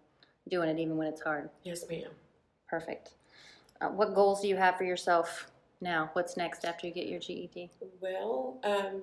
doing 0.48 0.68
it 0.68 0.78
even 0.78 0.96
when 0.96 1.08
it's 1.08 1.22
hard. 1.22 1.50
Yes, 1.62 1.84
ma'am. 1.88 2.10
Perfect. 2.68 3.10
Uh, 3.80 3.88
what 3.88 4.14
goals 4.14 4.40
do 4.40 4.48
you 4.48 4.56
have 4.56 4.76
for 4.76 4.84
yourself 4.84 5.50
now? 5.80 6.10
What's 6.12 6.36
next 6.36 6.64
after 6.64 6.86
you 6.86 6.92
get 6.92 7.08
your 7.08 7.20
GED? 7.20 7.70
Well, 8.00 8.58
um, 8.64 9.02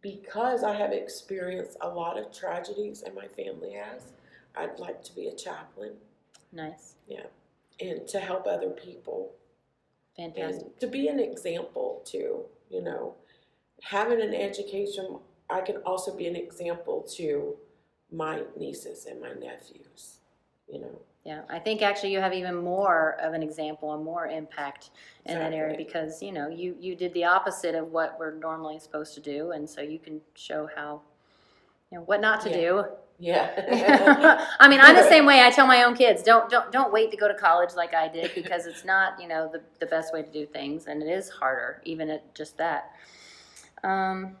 because 0.00 0.62
I 0.62 0.74
have 0.74 0.92
experienced 0.92 1.76
a 1.80 1.88
lot 1.88 2.18
of 2.18 2.32
tragedies, 2.32 3.02
and 3.02 3.14
my 3.14 3.26
family 3.28 3.72
has, 3.72 4.12
I'd 4.56 4.78
like 4.78 5.02
to 5.04 5.14
be 5.14 5.28
a 5.28 5.34
chaplain 5.34 5.92
Nice. 6.52 6.94
Yeah. 7.06 7.26
And 7.80 8.06
to 8.08 8.18
help 8.20 8.46
other 8.46 8.70
people 8.70 9.32
Fantastic. 10.16 10.62
and 10.62 10.80
to 10.80 10.86
be 10.86 11.08
an 11.08 11.20
example 11.20 12.02
too. 12.04 12.44
You 12.70 12.82
know, 12.82 13.14
having 13.82 14.20
an 14.20 14.34
education, 14.34 15.18
I 15.48 15.60
can 15.60 15.76
also 15.78 16.14
be 16.14 16.26
an 16.26 16.36
example 16.36 17.02
to 17.16 17.56
my 18.12 18.42
nieces 18.56 19.06
and 19.06 19.20
my 19.20 19.32
nephews. 19.32 20.19
You 20.72 20.80
know, 20.80 21.00
Yeah, 21.24 21.42
I 21.50 21.58
think 21.58 21.82
actually 21.82 22.12
you 22.12 22.20
have 22.20 22.32
even 22.32 22.56
more 22.56 23.16
of 23.20 23.34
an 23.34 23.42
example 23.42 23.92
and 23.94 24.04
more 24.04 24.26
impact 24.26 24.90
in 25.26 25.38
that 25.38 25.52
area 25.52 25.76
because 25.76 26.22
you 26.22 26.32
know 26.32 26.48
you 26.48 26.76
you 26.80 26.96
did 26.96 27.12
the 27.14 27.24
opposite 27.24 27.74
of 27.74 27.88
what 27.92 28.16
we're 28.18 28.34
normally 28.34 28.78
supposed 28.78 29.14
to 29.14 29.20
do, 29.20 29.50
and 29.52 29.68
so 29.68 29.80
you 29.80 29.98
can 29.98 30.20
show 30.34 30.68
how 30.74 31.02
you 31.90 31.98
know 31.98 32.04
what 32.04 32.20
not 32.20 32.40
to 32.42 32.48
Yeah. 32.50 32.56
do. 32.56 32.84
yeah. 33.18 34.46
I 34.60 34.68
mean, 34.68 34.80
I'm 34.80 34.96
the 34.96 35.02
same 35.02 35.26
way. 35.26 35.42
I 35.42 35.50
tell 35.50 35.66
my 35.66 35.82
own 35.84 35.94
kids, 35.94 36.22
don't 36.22 36.48
don't 36.50 36.72
don't 36.72 36.92
wait 36.92 37.10
to 37.10 37.16
go 37.16 37.28
to 37.28 37.34
college 37.34 37.74
like 37.76 37.94
I 37.94 38.08
did 38.08 38.32
because 38.34 38.66
it's 38.66 38.84
not 38.84 39.20
you 39.20 39.28
know 39.28 39.48
the 39.52 39.62
the 39.80 39.86
best 39.86 40.14
way 40.14 40.22
to 40.22 40.30
do 40.30 40.46
things, 40.46 40.86
and 40.86 41.02
it 41.02 41.08
is 41.08 41.28
harder 41.28 41.82
even 41.84 42.10
at 42.10 42.34
just 42.34 42.56
that. 42.58 42.92
Um, 43.82 44.36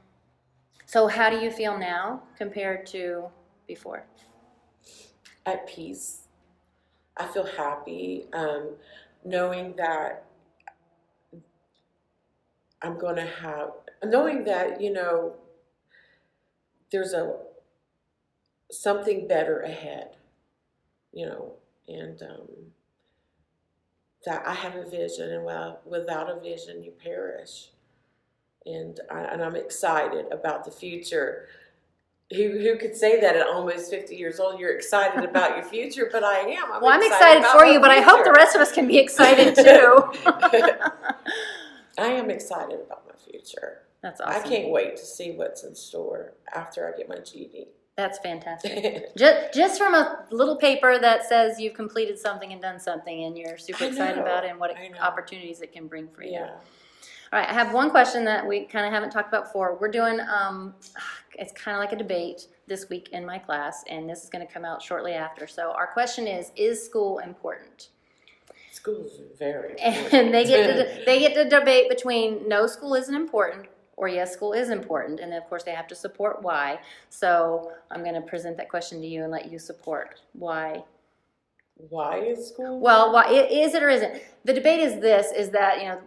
so 0.86 1.06
how 1.08 1.30
do 1.30 1.38
you 1.38 1.50
feel 1.50 1.78
now 1.78 2.22
compared 2.38 2.86
to 2.88 3.26
before? 3.66 4.04
At 5.46 5.66
peace. 5.66 6.22
I 7.16 7.26
feel 7.26 7.46
happy 7.46 8.26
um, 8.32 8.70
knowing 9.24 9.74
that 9.76 10.24
I'm 12.82 12.98
going 12.98 13.16
to 13.16 13.26
have, 13.26 13.70
knowing 14.04 14.44
that, 14.44 14.80
you 14.80 14.92
know, 14.92 15.36
there's 16.90 17.12
a 17.12 17.36
something 18.70 19.28
better 19.28 19.60
ahead, 19.60 20.16
you 21.12 21.26
know, 21.26 21.52
and 21.88 22.22
um, 22.22 22.48
that 24.24 24.46
I 24.46 24.54
have 24.54 24.76
a 24.76 24.88
vision, 24.88 25.30
and 25.30 25.44
well, 25.44 25.80
without 25.84 26.30
a 26.30 26.40
vision, 26.40 26.82
you 26.82 26.92
perish. 26.92 27.70
And, 28.66 29.00
I, 29.10 29.20
and 29.20 29.42
I'm 29.42 29.56
excited 29.56 30.26
about 30.30 30.64
the 30.64 30.70
future 30.70 31.48
who, 32.32 32.58
who 32.60 32.76
could 32.78 32.94
say 32.94 33.20
that 33.20 33.34
at 33.36 33.46
almost 33.46 33.90
50 33.90 34.14
years 34.14 34.38
old 34.38 34.60
you're 34.60 34.74
excited 34.74 35.24
about 35.24 35.56
your 35.56 35.64
future 35.64 36.08
but 36.12 36.22
i 36.24 36.38
am 36.40 36.72
I'm 36.72 36.80
well, 36.82 36.92
I'm 36.92 37.02
excited 37.02 37.44
for 37.46 37.64
you, 37.66 37.80
but 37.80 37.90
I 37.90 38.00
hope 38.00 38.24
the 38.24 38.32
rest 38.32 38.54
of 38.54 38.62
us 38.62 38.72
can 38.72 38.86
be 38.86 38.98
excited 38.98 39.54
too. 39.56 40.04
i 41.98 42.06
am 42.08 42.30
excited 42.30 42.80
about 42.86 43.04
my 43.06 43.14
future 43.30 43.82
That's 44.02 44.20
awesome. 44.20 44.42
i 44.44 44.48
can't 44.48 44.70
wait 44.70 44.96
to 44.96 45.04
see 45.04 45.32
what's 45.32 45.64
in 45.64 45.74
store 45.74 46.34
after 46.54 46.92
i 46.92 46.96
get 46.96 47.08
my 47.08 47.16
ged 47.16 47.66
That's 47.96 48.18
fantastic. 48.20 49.14
Just, 49.16 49.52
just 49.52 49.78
from 49.78 49.94
a 49.94 50.24
little 50.30 50.56
paper 50.56 50.98
that 50.98 51.24
says 51.28 51.60
you've 51.60 51.74
completed 51.74 52.18
something 52.18 52.50
and 52.52 52.62
done 52.62 52.78
something, 52.80 53.24
and 53.24 53.36
you're 53.36 53.58
super 53.58 53.84
excited 53.84 54.18
about 54.18 54.44
it 54.44 54.50
and 54.50 54.58
what 54.58 54.70
opportunities 55.02 55.60
it 55.60 55.72
can 55.72 55.86
bring 55.86 56.08
for 56.08 56.22
you. 56.22 56.32
yeah 56.32 56.50
All 57.32 57.38
right, 57.38 57.48
I 57.48 57.52
have 57.52 57.72
one 57.72 57.90
question 57.90 58.24
that 58.24 58.46
we 58.46 58.64
kind 58.64 58.84
of 58.84 58.92
haven't 58.92 59.10
talked 59.10 59.28
about 59.28 59.44
before. 59.44 59.78
We're 59.80 59.90
doing, 59.90 60.18
um, 60.20 60.74
it's 61.38 61.52
kind 61.52 61.76
of 61.76 61.80
like 61.80 61.92
a 61.92 61.96
debate 61.96 62.48
this 62.66 62.88
week 62.88 63.10
in 63.12 63.24
my 63.24 63.38
class, 63.38 63.84
and 63.88 64.10
this 64.10 64.24
is 64.24 64.30
going 64.30 64.44
to 64.44 64.52
come 64.52 64.64
out 64.64 64.82
shortly 64.82 65.12
after. 65.12 65.46
So 65.46 65.70
our 65.70 65.86
question 65.86 66.26
is: 66.26 66.50
Is 66.56 66.84
school 66.84 67.18
important? 67.18 67.90
school's 68.72 69.20
very 69.38 69.70
important. 69.78 70.12
And 70.12 70.34
they 70.34 70.44
get 70.44 70.76
to 70.76 71.04
they 71.04 71.20
get 71.20 71.34
to 71.34 71.48
debate 71.48 71.88
between 71.88 72.48
no, 72.48 72.66
school 72.66 72.94
isn't 72.94 73.14
important, 73.14 73.68
or 73.96 74.08
yes, 74.08 74.32
school 74.32 74.52
is 74.52 74.70
important, 74.70 75.20
and 75.20 75.32
of 75.32 75.44
course 75.48 75.62
they 75.62 75.72
have 75.72 75.86
to 75.88 75.94
support 75.94 76.42
why. 76.42 76.80
So 77.10 77.72
I'm 77.90 78.02
going 78.02 78.14
to 78.14 78.22
present 78.22 78.56
that 78.56 78.68
question 78.68 79.00
to 79.00 79.06
you 79.06 79.22
and 79.22 79.30
let 79.30 79.50
you 79.50 79.58
support 79.58 80.20
why 80.32 80.84
why 81.88 82.18
is 82.18 82.48
school 82.48 82.78
Well, 82.78 83.12
why, 83.12 83.30
is 83.32 83.74
it 83.74 83.82
or 83.82 83.88
isn't? 83.88 84.20
The 84.44 84.52
debate 84.52 84.80
is 84.80 85.00
this: 85.00 85.32
is 85.32 85.50
that 85.50 85.80
you 85.80 85.88
know, 85.88 86.00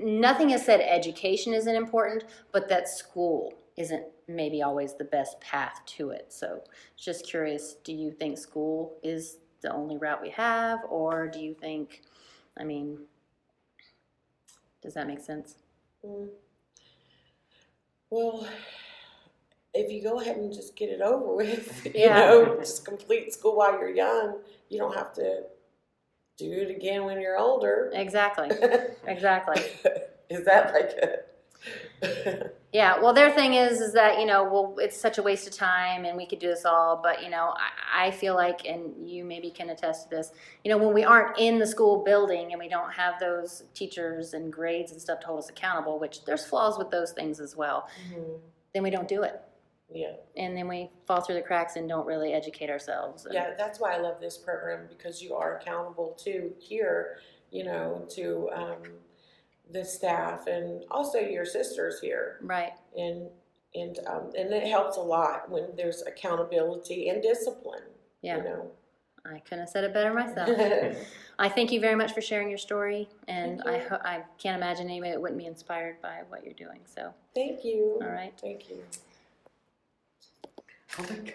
nothing 0.00 0.50
has 0.50 0.64
said 0.64 0.80
education 0.80 1.54
isn't 1.54 1.74
important, 1.74 2.24
but 2.52 2.68
that 2.68 2.88
school 2.88 3.54
isn't 3.76 4.04
maybe 4.26 4.62
always 4.62 4.94
the 4.94 5.04
best 5.04 5.40
path 5.40 5.80
to 5.86 6.10
it. 6.10 6.32
So, 6.32 6.62
just 6.96 7.26
curious: 7.26 7.74
do 7.84 7.92
you 7.92 8.10
think 8.12 8.38
school 8.38 8.96
is 9.02 9.38
the 9.62 9.72
only 9.72 9.96
route 9.98 10.22
we 10.22 10.30
have, 10.30 10.80
or 10.88 11.28
do 11.28 11.40
you 11.40 11.54
think? 11.54 12.02
I 12.58 12.64
mean, 12.64 12.98
does 14.82 14.94
that 14.94 15.06
make 15.06 15.20
sense? 15.20 15.56
Mm. 16.04 16.28
well 18.10 18.46
if 19.74 19.90
you 19.92 20.02
go 20.02 20.20
ahead 20.20 20.36
and 20.36 20.52
just 20.52 20.74
get 20.76 20.88
it 20.88 21.00
over 21.00 21.34
with 21.34 21.84
you 21.86 21.92
Yeah. 21.94 22.26
know 22.26 22.56
just 22.58 22.84
complete 22.84 23.32
school 23.32 23.56
while 23.56 23.72
you're 23.72 23.90
young 23.90 24.38
you 24.68 24.78
don't 24.78 24.94
have 24.94 25.12
to 25.14 25.42
do 26.38 26.50
it 26.50 26.70
again 26.70 27.04
when 27.04 27.20
you're 27.20 27.36
older 27.38 27.90
Exactly. 27.94 28.48
Exactly. 29.06 29.62
Is 30.30 30.44
that 30.44 30.72
like 30.72 30.90
a 31.02 32.50
Yeah, 32.72 33.00
well, 33.00 33.14
their 33.14 33.30
thing 33.30 33.54
is, 33.54 33.80
is 33.80 33.94
that, 33.94 34.20
you 34.20 34.26
know, 34.26 34.44
well, 34.44 34.76
it's 34.78 35.00
such 35.00 35.16
a 35.16 35.22
waste 35.22 35.48
of 35.48 35.54
time 35.54 36.04
and 36.04 36.18
we 36.18 36.26
could 36.26 36.38
do 36.38 36.48
this 36.48 36.66
all, 36.66 37.00
but, 37.02 37.22
you 37.24 37.30
know, 37.30 37.54
I, 37.56 38.08
I 38.08 38.10
feel 38.10 38.34
like, 38.34 38.66
and 38.66 38.92
you 39.08 39.24
maybe 39.24 39.50
can 39.50 39.70
attest 39.70 40.10
to 40.10 40.16
this, 40.16 40.32
you 40.64 40.70
know, 40.70 40.76
when 40.76 40.92
we 40.92 41.02
aren't 41.02 41.38
in 41.38 41.58
the 41.58 41.66
school 41.66 42.04
building 42.04 42.52
and 42.52 42.58
we 42.58 42.68
don't 42.68 42.92
have 42.92 43.18
those 43.18 43.64
teachers 43.72 44.34
and 44.34 44.52
grades 44.52 44.92
and 44.92 45.00
stuff 45.00 45.20
to 45.20 45.26
hold 45.28 45.38
us 45.38 45.48
accountable, 45.48 45.98
which 45.98 46.26
there's 46.26 46.44
flaws 46.44 46.76
with 46.76 46.90
those 46.90 47.12
things 47.12 47.40
as 47.40 47.56
well, 47.56 47.88
Mhm. 48.12 48.38
then 48.74 48.82
we 48.82 48.90
don't 48.90 49.08
do 49.08 49.22
it. 49.22 49.40
Yeah, 49.92 50.12
And 50.36 50.54
then 50.56 50.68
we 50.68 50.90
fall 51.06 51.22
through 51.22 51.36
the 51.36 51.42
cracks 51.42 51.76
and 51.76 51.88
don't 51.88 52.06
really 52.06 52.34
educate 52.34 52.68
ourselves. 52.68 53.26
Yeah, 53.30 53.54
that's 53.56 53.80
why 53.80 53.94
I 53.94 53.98
love 53.98 54.20
this 54.20 54.36
program, 54.36 54.86
because 54.88 55.22
you 55.22 55.34
are 55.34 55.56
accountable 55.56 56.14
to 56.24 56.52
here, 56.58 57.18
you 57.50 57.64
know, 57.64 58.06
to, 58.10 58.50
um, 58.54 58.82
the 59.70 59.84
staff 59.84 60.46
and 60.46 60.84
also 60.90 61.18
your 61.18 61.46
sisters 61.46 62.00
here. 62.00 62.38
Right, 62.42 62.72
And, 62.96 63.28
and, 63.74 63.98
um, 64.06 64.30
and 64.36 64.52
it 64.52 64.66
helps 64.68 64.96
a 64.98 65.00
lot 65.00 65.50
when 65.50 65.68
there's 65.76 66.02
accountability 66.02 67.08
and 67.08 67.22
discipline, 67.22 67.82
you 68.22 68.32
yeah. 68.32 68.36
know. 68.38 68.70
I 69.24 69.40
couldn't 69.40 69.60
have 69.60 69.68
said 69.68 69.84
it 69.84 69.92
better 69.92 70.12
myself. 70.12 70.48
I 71.38 71.48
thank 71.48 71.70
you 71.72 71.80
very 71.80 71.94
much 71.94 72.12
for 72.12 72.20
sharing 72.20 72.48
your 72.48 72.58
story, 72.58 73.08
and 73.26 73.62
I, 73.62 73.78
ho- 73.78 74.00
I 74.04 74.22
can't 74.38 74.56
imagine 74.56 74.86
anybody 74.86 75.12
that 75.12 75.20
wouldn't 75.20 75.38
be 75.38 75.46
inspired 75.46 76.00
by 76.00 76.22
what 76.28 76.44
you're 76.44 76.54
doing. 76.54 76.80
So, 76.84 77.12
Thank 77.34 77.64
you. 77.64 77.98
all 78.02 78.08
right. 78.08 78.32
Thank 78.40 78.68
you. 78.70 78.82
My 80.98 81.06
God. 81.06 81.32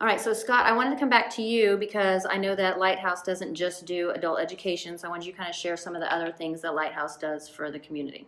All 0.00 0.06
right, 0.06 0.20
so 0.20 0.32
Scott, 0.32 0.64
I 0.64 0.72
wanted 0.72 0.94
to 0.94 0.96
come 0.96 1.10
back 1.10 1.28
to 1.34 1.42
you 1.42 1.76
because 1.76 2.24
I 2.24 2.38
know 2.38 2.54
that 2.54 2.78
Lighthouse 2.78 3.22
doesn't 3.22 3.54
just 3.54 3.84
do 3.84 4.10
adult 4.10 4.40
education, 4.40 4.96
so 4.96 5.08
I 5.08 5.10
wanted 5.10 5.26
you 5.26 5.32
to 5.32 5.38
kind 5.38 5.50
of 5.50 5.54
share 5.54 5.76
some 5.76 5.94
of 5.94 6.00
the 6.00 6.10
other 6.10 6.32
things 6.32 6.62
that 6.62 6.74
Lighthouse 6.74 7.18
does 7.18 7.50
for 7.50 7.70
the 7.70 7.78
community. 7.78 8.26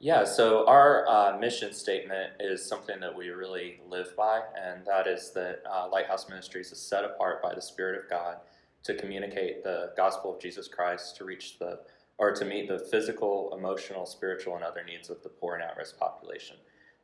Yeah, 0.00 0.24
so 0.24 0.66
our 0.68 1.08
uh, 1.08 1.38
mission 1.38 1.72
statement 1.72 2.32
is 2.40 2.62
something 2.62 3.00
that 3.00 3.16
we 3.16 3.30
really 3.30 3.80
live 3.88 4.14
by, 4.18 4.42
and 4.62 4.84
that 4.84 5.06
is 5.06 5.30
that 5.30 5.62
uh, 5.66 5.88
Lighthouse 5.90 6.28
Ministries 6.28 6.70
is 6.72 6.78
set 6.78 7.04
apart 7.04 7.42
by 7.42 7.54
the 7.54 7.62
Spirit 7.62 8.04
of 8.04 8.10
God 8.10 8.36
to 8.82 8.94
communicate 8.94 9.64
the 9.64 9.92
gospel 9.96 10.34
of 10.34 10.42
Jesus 10.42 10.68
Christ 10.68 11.16
to 11.16 11.24
reach 11.24 11.58
the 11.58 11.80
or 12.18 12.32
to 12.32 12.44
meet 12.44 12.68
the 12.68 12.78
physical, 12.78 13.52
emotional, 13.56 14.04
spiritual, 14.04 14.56
and 14.56 14.62
other 14.62 14.84
needs 14.84 15.08
of 15.08 15.22
the 15.22 15.28
poor 15.30 15.54
and 15.54 15.64
at-risk 15.64 15.98
population. 15.98 16.56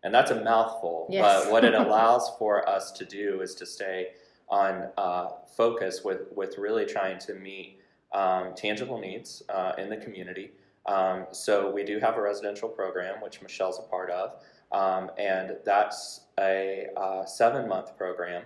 And 0.02 0.14
that's 0.14 0.30
a 0.30 0.42
mouthful, 0.42 1.06
Yes. 1.10 1.44
but 1.44 1.52
what 1.52 1.64
it 1.64 1.74
allows 1.84 2.30
for 2.38 2.66
us 2.68 2.90
to 2.92 3.04
do 3.04 3.42
is 3.42 3.54
to 3.56 3.66
stay 3.66 4.08
on 4.48 4.88
uh, 4.98 5.28
focus 5.56 6.02
with 6.04 6.22
with 6.34 6.58
really 6.58 6.84
trying 6.86 7.18
to 7.20 7.34
meet 7.34 7.78
um, 8.12 8.54
tangible 8.56 8.98
needs 8.98 9.42
uh, 9.48 9.72
in 9.78 9.88
the 9.88 9.96
community. 9.96 10.52
Um, 10.86 11.26
so 11.30 11.70
we 11.70 11.84
do 11.84 12.00
have 12.00 12.16
a 12.16 12.22
residential 12.22 12.68
program, 12.68 13.20
which 13.22 13.40
Michelle's 13.42 13.78
a 13.78 13.82
part 13.82 14.10
of, 14.10 14.42
um, 14.72 15.10
and 15.18 15.56
that's 15.64 16.22
a 16.38 16.86
uh, 16.96 17.24
seven-month 17.26 17.96
program. 17.96 18.42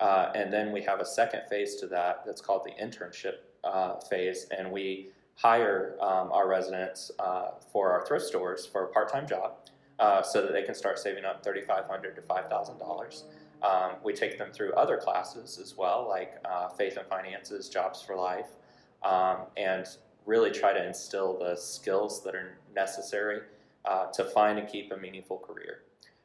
Uh, 0.00 0.30
and 0.34 0.52
then 0.52 0.72
we 0.72 0.82
have 0.82 1.00
a 1.00 1.04
second 1.04 1.42
phase 1.48 1.76
to 1.76 1.86
that 1.86 2.22
that's 2.26 2.40
called 2.40 2.64
the 2.64 2.72
internship 2.84 3.34
uh, 3.64 3.94
phase, 4.10 4.46
and 4.56 4.70
we 4.70 5.10
hire 5.36 5.96
um, 6.00 6.30
our 6.32 6.48
residents 6.48 7.10
uh, 7.20 7.52
for 7.72 7.90
our 7.92 8.04
thrift 8.06 8.26
stores 8.26 8.66
for 8.66 8.84
a 8.84 8.88
part-time 8.88 9.26
job, 9.26 9.52
uh, 9.98 10.22
so 10.22 10.42
that 10.42 10.52
they 10.52 10.62
can 10.62 10.74
start 10.74 10.98
saving 10.98 11.24
up 11.24 11.42
3,500 11.42 12.14
to 12.16 12.22
five 12.22 12.48
thousand 12.48 12.78
dollars. 12.78 13.24
Um, 13.62 13.96
we 14.04 14.12
take 14.12 14.38
them 14.38 14.52
through 14.52 14.72
other 14.74 14.96
classes 14.96 15.58
as 15.60 15.76
well, 15.76 16.06
like 16.08 16.36
uh, 16.44 16.68
faith 16.68 16.96
and 16.96 17.06
finances, 17.08 17.68
jobs 17.68 18.00
for 18.00 18.14
life, 18.14 18.46
um, 19.02 19.38
and 19.56 19.86
really 20.26 20.50
try 20.50 20.72
to 20.72 20.86
instill 20.86 21.38
the 21.38 21.56
skills 21.56 22.22
that 22.22 22.34
are 22.34 22.58
necessary 22.74 23.40
uh, 23.84 24.06
to 24.12 24.24
find 24.24 24.58
and 24.58 24.68
keep 24.68 24.92
a 24.92 24.96
meaningful 24.96 25.38
career. 25.38 25.80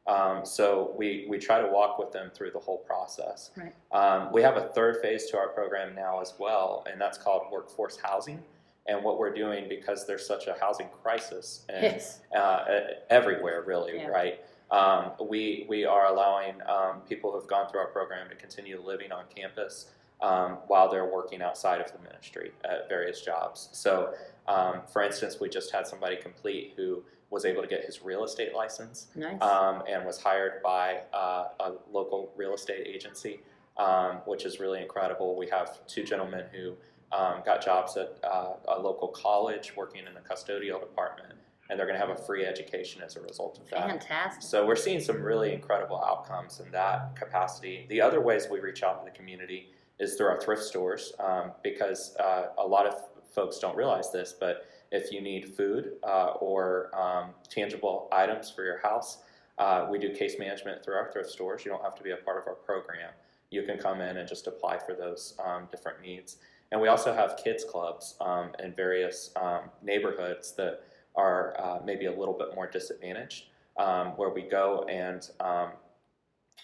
Um, 0.06 0.46
so 0.46 0.94
we, 0.98 1.26
we 1.30 1.38
try 1.38 1.62
to 1.62 1.68
walk 1.68 1.98
with 1.98 2.12
them 2.12 2.30
through 2.36 2.52
the 2.52 2.60
whole 2.60 2.80
process. 2.80 3.52
Right. 3.56 3.74
Um, 3.92 4.34
we 4.34 4.42
have 4.42 4.58
a 4.58 4.68
third 4.70 5.02
phase 5.02 5.28
to 5.28 5.38
our 5.38 5.48
program 5.48 5.96
now 5.96 6.20
as 6.20 6.34
well, 6.38 6.86
and 6.92 7.00
that's 7.00 7.18
called 7.18 7.44
workforce 7.52 7.98
housing. 7.98 8.44
And 8.86 9.02
what 9.04 9.18
we're 9.18 9.34
doing 9.34 9.70
because 9.70 10.06
there's 10.06 10.26
such 10.28 10.48
a 10.48 10.56
housing 10.60 10.90
crisis 11.02 11.66
and 11.70 11.84
Yes. 11.84 12.20
uh, 12.36 12.66
everywhere, 13.10 13.62
really, 13.62 13.96
Yeah. 13.98 14.08
right? 14.08 14.44
Um, 14.72 15.12
we 15.22 15.66
we 15.70 15.86
are 15.86 16.08
allowing 16.08 16.56
um, 16.68 17.02
people 17.08 17.32
who 17.32 17.40
have 17.40 17.48
gone 17.48 17.70
through 17.70 17.80
our 17.80 17.88
program 17.88 18.28
to 18.30 18.36
continue 18.36 18.82
living 18.82 19.12
on 19.12 19.24
campus 19.34 19.92
um, 20.22 20.58
while 20.68 20.90
they're 20.90 21.06
working 21.06 21.42
outside 21.42 21.80
of 21.82 21.92
the 21.92 22.00
ministry 22.00 22.52
at 22.66 22.90
various 22.90 23.22
jobs. 23.22 23.70
So, 23.72 24.14
um, 24.48 24.82
for 24.92 25.02
instance, 25.02 25.40
we 25.40 25.48
just 25.50 25.72
had 25.72 25.86
somebody 25.88 26.16
complete 26.18 26.74
who 26.76 27.04
was 27.30 27.46
able 27.46 27.62
to 27.62 27.68
get 27.68 27.84
his 27.86 28.02
real 28.04 28.24
estate 28.24 28.54
license 28.54 29.08
Nice. 29.16 29.42
um, 29.42 29.84
and 29.90 30.06
was 30.06 30.20
hired 30.22 30.62
by 30.62 31.02
uh, 31.14 31.48
a 31.60 31.74
local 31.92 32.32
real 32.36 32.54
estate 32.54 32.86
agency, 32.88 33.42
um, 33.78 34.18
which 34.26 34.46
is 34.46 34.60
really 34.60 34.82
incredible. 34.82 35.36
We 35.36 35.48
have 35.50 35.86
two 35.88 36.04
gentlemen 36.04 36.46
who 36.52 36.76
um, 37.12 37.42
got 37.46 37.64
jobs 37.64 37.98
at 37.98 38.18
uh, 38.24 38.54
a 38.68 38.80
local 38.80 39.08
college 39.10 39.74
working 39.76 40.04
in 40.08 40.14
the 40.14 40.22
custodial 40.22 40.80
department, 40.80 41.34
and 41.70 41.78
they're 41.80 41.86
going 41.86 42.00
to 42.00 42.06
have 42.06 42.16
a 42.16 42.22
free 42.22 42.46
education 42.46 43.02
as 43.02 43.16
a 43.16 43.22
result 43.22 43.60
of 43.60 43.70
that. 43.70 43.88
Fantastic. 43.88 44.44
So 44.44 44.66
we're 44.66 44.76
seeing 44.76 45.00
some 45.00 45.22
really 45.22 45.54
incredible 45.54 46.04
outcomes 46.04 46.60
in 46.60 46.72
that 46.72 47.16
capacity. 47.16 47.86
The 47.90 48.02
other 48.02 48.22
ways 48.22 48.48
we 48.50 48.60
reach 48.60 48.84
out 48.84 49.04
to 49.04 49.12
the 49.12 49.16
community 49.16 49.70
is 50.00 50.16
through 50.16 50.28
our 50.28 50.42
thrift 50.42 50.64
stores, 50.64 51.14
um, 51.20 51.52
because 51.64 52.16
uh, 52.18 52.48
a 52.58 52.66
lot 52.66 52.88
of 52.88 52.96
folks 53.34 53.60
don't 53.60 53.76
realize 53.76 54.12
this, 54.12 54.34
but 54.40 54.66
if 54.92 55.12
you 55.12 55.22
need 55.22 55.56
food 55.56 55.94
uh, 56.04 56.34
or 56.40 56.92
um, 56.96 57.32
tangible 57.50 58.08
items 58.12 58.52
for 58.52 58.64
your 58.64 58.80
house, 58.80 59.18
uh, 59.58 59.88
we 59.90 59.98
do 60.00 60.14
case 60.14 60.36
management 60.40 60.84
through 60.84 60.96
our 60.96 61.12
thrift 61.12 61.30
stores. 61.30 61.66
You 61.66 61.72
don't 61.72 61.84
have 61.84 61.96
to 61.96 62.04
be 62.04 62.12
a 62.12 62.18
part 62.18 62.38
of 62.42 62.48
our 62.48 62.56
program. 62.56 63.10
You 63.50 63.64
can 63.64 63.78
come 63.78 64.02
in 64.02 64.18
and 64.18 64.28
just 64.28 64.48
apply 64.48 64.80
for 64.80 64.94
those 64.94 65.36
um, 65.44 65.68
different 65.70 66.02
needs. 66.02 66.38
And 66.74 66.82
we 66.82 66.88
also 66.88 67.14
have 67.14 67.38
kids 67.38 67.64
clubs 67.64 68.16
um, 68.20 68.50
in 68.58 68.74
various 68.74 69.30
um, 69.36 69.70
neighborhoods 69.84 70.54
that 70.54 70.82
are 71.16 71.56
uh, 71.62 71.78
maybe 71.86 72.08
a 72.08 72.12
little 72.12 72.34
bit 72.34 72.56
more 72.56 72.66
disadvantaged, 72.66 73.46
um, 73.78 74.08
where 74.18 74.32
we 74.32 74.42
go 74.42 74.84
and 74.90 75.30
um, 75.40 75.70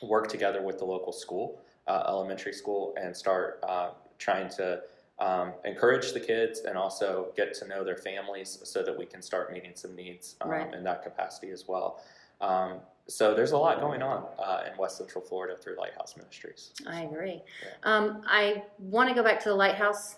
work 0.01 0.27
together 0.27 0.63
with 0.63 0.79
the 0.79 0.85
local 0.85 1.13
school, 1.13 1.61
uh, 1.87 2.05
elementary 2.07 2.53
school, 2.53 2.95
and 2.99 3.15
start 3.15 3.63
uh, 3.69 3.91
trying 4.17 4.49
to 4.49 4.81
um, 5.19 5.53
encourage 5.63 6.11
the 6.11 6.19
kids 6.19 6.61
and 6.61 6.75
also 6.75 7.27
get 7.37 7.53
to 7.53 7.67
know 7.67 7.83
their 7.83 7.97
families 7.97 8.61
so 8.63 8.81
that 8.81 8.97
we 8.97 9.05
can 9.05 9.21
start 9.21 9.53
meeting 9.53 9.73
some 9.75 9.95
needs 9.95 10.37
um, 10.41 10.49
Right. 10.49 10.73
in 10.73 10.83
that 10.85 11.03
capacity 11.03 11.51
as 11.51 11.67
well. 11.67 12.01
Um, 12.41 12.79
so 13.09 13.33
there's 13.33 13.51
a 13.51 13.57
lot 13.57 13.79
going 13.79 14.01
on 14.01 14.23
uh, 14.37 14.63
in 14.71 14.77
West 14.77 14.97
Central 14.97 15.23
Florida 15.23 15.57
through 15.57 15.75
Lighthouse 15.77 16.15
Ministries. 16.15 16.71
I 16.87 17.03
agree. 17.03 17.41
Yeah. 17.63 17.69
Um, 17.83 18.21
I 18.27 18.63
want 18.77 19.09
to 19.09 19.15
go 19.15 19.23
back 19.23 19.39
to 19.41 19.49
the 19.49 19.55
Lighthouse 19.55 20.17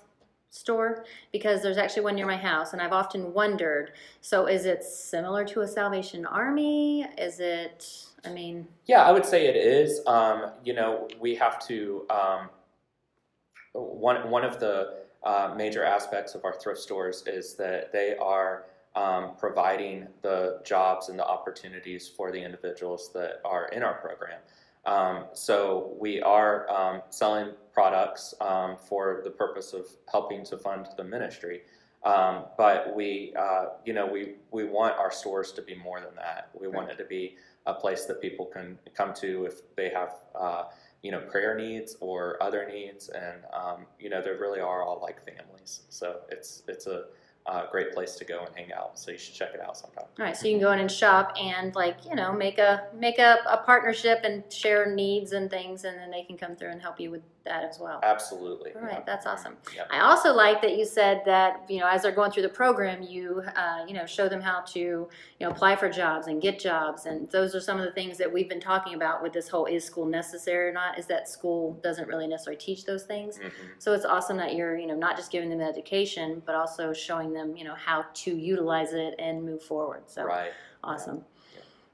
store 0.50 1.06
because 1.32 1.62
there's 1.62 1.78
actually 1.78 2.04
one 2.04 2.16
near 2.16 2.28
my 2.28 2.38
house, 2.38 2.74
and 2.74 2.82
I've 2.82 2.92
often 2.92 3.34
wondered. 3.34 3.94
So, 4.20 4.46
is 4.46 4.66
it 4.66 4.84
similar 4.84 5.46
to 5.46 5.62
a 5.62 5.68
Salvation 5.68 6.26
Army? 6.26 7.04
Is 7.18 7.40
it? 7.40 7.88
I 8.24 8.30
mean, 8.30 8.68
Yeah, 8.86 9.04
I 9.04 9.12
would 9.12 9.26
say 9.26 9.48
it 9.48 9.56
is. 9.56 10.06
Um, 10.06 10.52
you 10.64 10.74
know, 10.74 11.08
we 11.20 11.36
have 11.36 11.66
to. 11.68 12.06
Um, 12.10 12.50
one 13.74 14.30
one 14.30 14.44
of 14.44 14.60
the 14.60 14.98
uh, 15.24 15.54
major 15.56 15.84
aspects 15.84 16.36
of 16.36 16.44
our 16.44 16.54
thrift 16.54 16.82
stores 16.82 17.24
is 17.26 17.56
that 17.56 17.94
they 17.94 18.16
are 18.18 18.66
um, 18.96 19.32
providing 19.38 20.08
the 20.22 20.62
jobs 20.66 21.10
and 21.10 21.18
the 21.18 21.26
opportunities 21.26 22.08
for 22.08 22.32
the 22.32 22.42
individuals 22.44 23.12
that 23.14 23.42
are 23.46 23.68
in 23.70 23.84
our 23.84 23.96
program. 23.96 24.40
Um, 24.86 25.26
so 25.34 25.96
we 26.00 26.22
are 26.22 26.70
um, 26.70 27.02
selling 27.10 27.52
products 27.74 28.34
um, 28.42 28.78
for 28.78 29.22
the 29.24 29.30
purpose 29.30 29.74
of 29.74 29.86
helping 30.12 30.44
to 30.46 30.58
fund 30.58 30.88
the 30.98 31.04
ministry. 31.04 31.62
Um, 32.04 32.46
but 32.58 32.96
we, 32.96 33.34
uh, 33.38 33.66
you 33.86 33.94
know, 33.94 34.08
we, 34.08 34.34
we 34.50 34.64
want 34.64 34.98
our 34.98 35.12
stores 35.12 35.52
to 35.54 35.62
be 35.62 35.76
more 35.76 36.02
than 36.02 36.16
that. 36.16 36.50
We 36.60 36.68
want 36.68 36.90
it 36.90 36.98
to 36.98 37.06
be 37.06 37.36
a 37.68 37.74
place 37.74 38.06
that 38.06 38.22
people 38.22 38.46
can 38.46 38.78
come 38.96 39.14
to 39.16 39.46
if 39.46 39.76
they 39.76 39.90
have, 39.90 40.16
uh, 40.34 40.64
you 41.04 41.12
know, 41.12 41.20
prayer 41.20 41.56
needs 41.56 41.96
or 42.00 42.42
other 42.42 42.68
needs, 42.68 43.10
and 43.10 43.44
um, 43.54 43.86
you 44.00 44.10
know, 44.10 44.22
they 44.22 44.32
really 44.32 44.60
are 44.60 44.84
all 44.84 45.00
like 45.02 45.24
families. 45.26 45.82
So 45.90 46.22
it's 46.30 46.64
it's 46.68 46.88
a 46.88 47.06
uh, 47.46 47.66
great 47.72 47.94
place 47.94 48.16
to 48.16 48.26
go 48.26 48.44
and 48.46 48.56
hang 48.56 48.72
out. 48.74 49.00
So 49.00 49.12
you 49.12 49.18
should 49.18 49.34
check 49.34 49.50
it 49.54 49.62
out 49.62 49.78
sometime. 49.78 50.06
all 50.20 50.26
right. 50.26 50.38
So 50.38 50.48
you 50.48 50.54
can 50.54 50.62
go 50.62 50.72
in 50.72 50.80
and 50.80 50.92
shop 50.92 51.34
and 51.40 51.74
like 51.76 52.06
you 52.06 52.16
know 52.16 52.32
make 52.32 52.60
a 52.60 52.88
make 52.96 53.20
a, 53.20 53.38
a 53.50 53.58
partnership 53.58 54.20
and 54.24 54.44
share 54.52 54.94
needs 54.94 55.32
and 55.32 55.50
things, 55.50 55.84
and 55.84 55.98
then 55.98 56.12
they 56.12 56.24
can 56.24 56.38
come 56.38 56.56
through 56.56 56.70
and 56.70 56.82
help 56.82 57.00
you 57.00 57.12
with 57.12 57.22
that 57.44 57.64
as 57.64 57.80
well. 57.80 58.00
Absolutely. 58.04 58.72
All 58.76 58.82
right, 58.82 59.06
that's 59.06 59.26
awesome. 59.26 59.58
Yeah. 59.76 59.84
I 59.90 60.00
also 60.02 60.34
like 60.34 60.62
that 60.62 60.78
you 60.78 60.86
said 60.86 61.22
that 61.26 61.66
you 61.70 61.80
know 61.80 61.88
as 61.88 62.04
they're 62.04 62.12
going 62.12 62.32
through 62.32 62.44
the 62.44 62.50
program, 62.50 63.02
you 63.02 63.42
uh, 63.56 63.84
you 63.88 63.94
know 63.94 64.06
show 64.06 64.30
them 64.30 64.42
how 64.42 64.62
to 64.62 64.80
you 64.80 65.10
know 65.40 65.50
apply 65.50 65.76
for 65.76 65.90
jobs 65.90 66.28
and 66.28 66.42
get 66.42 66.60
jobs, 66.60 67.06
and 67.06 67.30
those 67.32 67.56
are 67.56 67.60
some 67.62 67.80
of 67.80 67.86
the 67.86 67.92
things 67.92 68.18
that 68.18 68.32
we've 68.32 68.50
been 68.50 68.60
talking 68.62 68.94
about 68.94 69.24
with 69.24 69.34
this 69.34 69.48
whole 69.50 69.66
is 69.66 69.84
school 69.84 70.06
necessary 70.06 70.70
or 70.70 70.74
not? 70.74 71.00
Is 71.00 71.06
that 71.08 71.28
school 71.28 71.80
doesn't 71.84 72.08
really 72.08 72.28
necessarily 72.28 72.60
teach 72.62 72.86
those 72.86 73.04
things. 73.04 73.40
Mhm. 73.40 73.52
So 73.80 73.94
it's 73.94 74.06
awesome 74.06 74.38
that 74.38 74.54
you're 74.56 74.78
you 74.78 74.88
know 74.88 74.96
not 74.96 75.16
just 75.18 75.32
giving 75.32 75.50
them 75.50 75.62
education, 75.62 76.42
but 76.46 76.56
also 76.56 76.94
showing 76.94 77.34
them 77.34 77.56
you 77.56 77.64
know 77.64 77.76
how 77.76 78.06
to 78.14 78.36
utilize 78.36 78.94
it 78.94 79.16
and 79.20 79.44
move 79.44 79.64
forward. 79.64 80.04
So 80.08 80.24
Right. 80.24 80.52
awesome. 80.84 81.26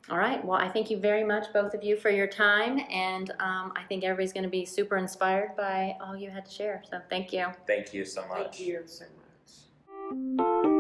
All 0.10 0.18
right. 0.18 0.44
Well, 0.44 0.58
I 0.58 0.70
thank 0.70 0.90
you 0.90 0.98
very 0.98 1.24
much, 1.24 1.52
both 1.52 1.74
of 1.74 1.84
you, 1.84 1.98
for 1.98 2.10
your 2.10 2.28
time, 2.28 2.80
and 2.90 3.32
um, 3.40 3.74
I 3.76 3.84
think 3.90 4.06
everybody's 4.06 4.32
going 4.32 4.46
to 4.46 4.50
be 4.50 4.66
super 4.66 4.98
inspired 4.98 5.56
by 5.58 5.98
all 6.02 6.16
you 6.16 6.30
had 6.30 6.46
to 6.46 6.52
share. 6.52 6.82
So 6.90 7.02
thank 7.10 7.34
you. 7.34 7.48
Thank 7.66 7.94
you 7.94 8.06
so 8.06 8.26
much. 8.28 8.58
Thank 8.58 8.60
you 8.60 8.84
so 8.86 9.06
much. 10.38 10.74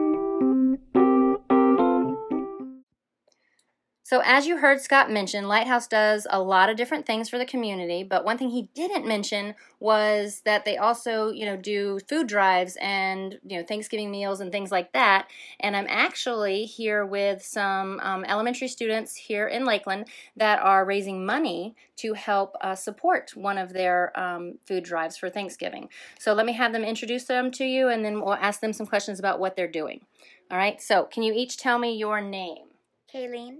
So, 4.07 4.21
as 4.23 4.47
you 4.47 4.55
heard 4.59 4.79
Scott 4.79 5.11
mention, 5.11 5.49
Lighthouse 5.49 5.85
does 5.85 6.25
a 6.29 6.41
lot 6.41 6.69
of 6.69 6.77
different 6.77 7.05
things 7.05 7.27
for 7.27 7.37
the 7.37 7.45
community, 7.45 8.03
but 8.03 8.23
one 8.23 8.37
thing 8.37 8.51
he 8.51 8.69
didn't 8.73 9.05
mention 9.05 9.53
was 9.81 10.43
that 10.45 10.63
they 10.63 10.77
also, 10.77 11.29
you 11.29 11.45
know, 11.45 11.57
do 11.57 11.99
food 12.07 12.25
drives 12.25 12.77
and, 12.79 13.37
you 13.45 13.57
know, 13.57 13.65
Thanksgiving 13.65 14.09
meals 14.09 14.39
and 14.39 14.49
things 14.49 14.71
like 14.71 14.93
that. 14.93 15.27
And 15.59 15.75
I'm 15.75 15.87
actually 15.89 16.63
here 16.63 17.05
with 17.05 17.43
some 17.43 17.99
um, 18.01 18.23
elementary 18.23 18.69
students 18.69 19.13
here 19.13 19.45
in 19.45 19.65
Lakeland 19.65 20.07
that 20.37 20.61
are 20.61 20.85
raising 20.85 21.25
money 21.25 21.75
to 21.97 22.13
help 22.13 22.55
uh, 22.61 22.75
support 22.75 23.35
one 23.35 23.57
of 23.57 23.73
their 23.73 24.17
um, 24.17 24.57
food 24.65 24.85
drives 24.85 25.17
for 25.17 25.29
Thanksgiving. 25.29 25.89
So, 26.17 26.31
let 26.31 26.45
me 26.45 26.53
have 26.53 26.71
them 26.71 26.85
introduce 26.85 27.25
them 27.25 27.51
to 27.51 27.65
you 27.65 27.89
and 27.89 28.05
then 28.05 28.21
we'll 28.21 28.35
ask 28.35 28.61
them 28.61 28.71
some 28.71 28.87
questions 28.87 29.19
about 29.19 29.41
what 29.41 29.57
they're 29.57 29.67
doing. 29.67 30.05
All 30.49 30.57
right, 30.57 30.81
so 30.81 31.03
can 31.03 31.23
you 31.23 31.33
each 31.33 31.57
tell 31.57 31.77
me 31.77 31.97
your 31.97 32.21
name? 32.21 32.67
Kayleen, 33.13 33.57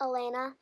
Elena, 0.00 0.54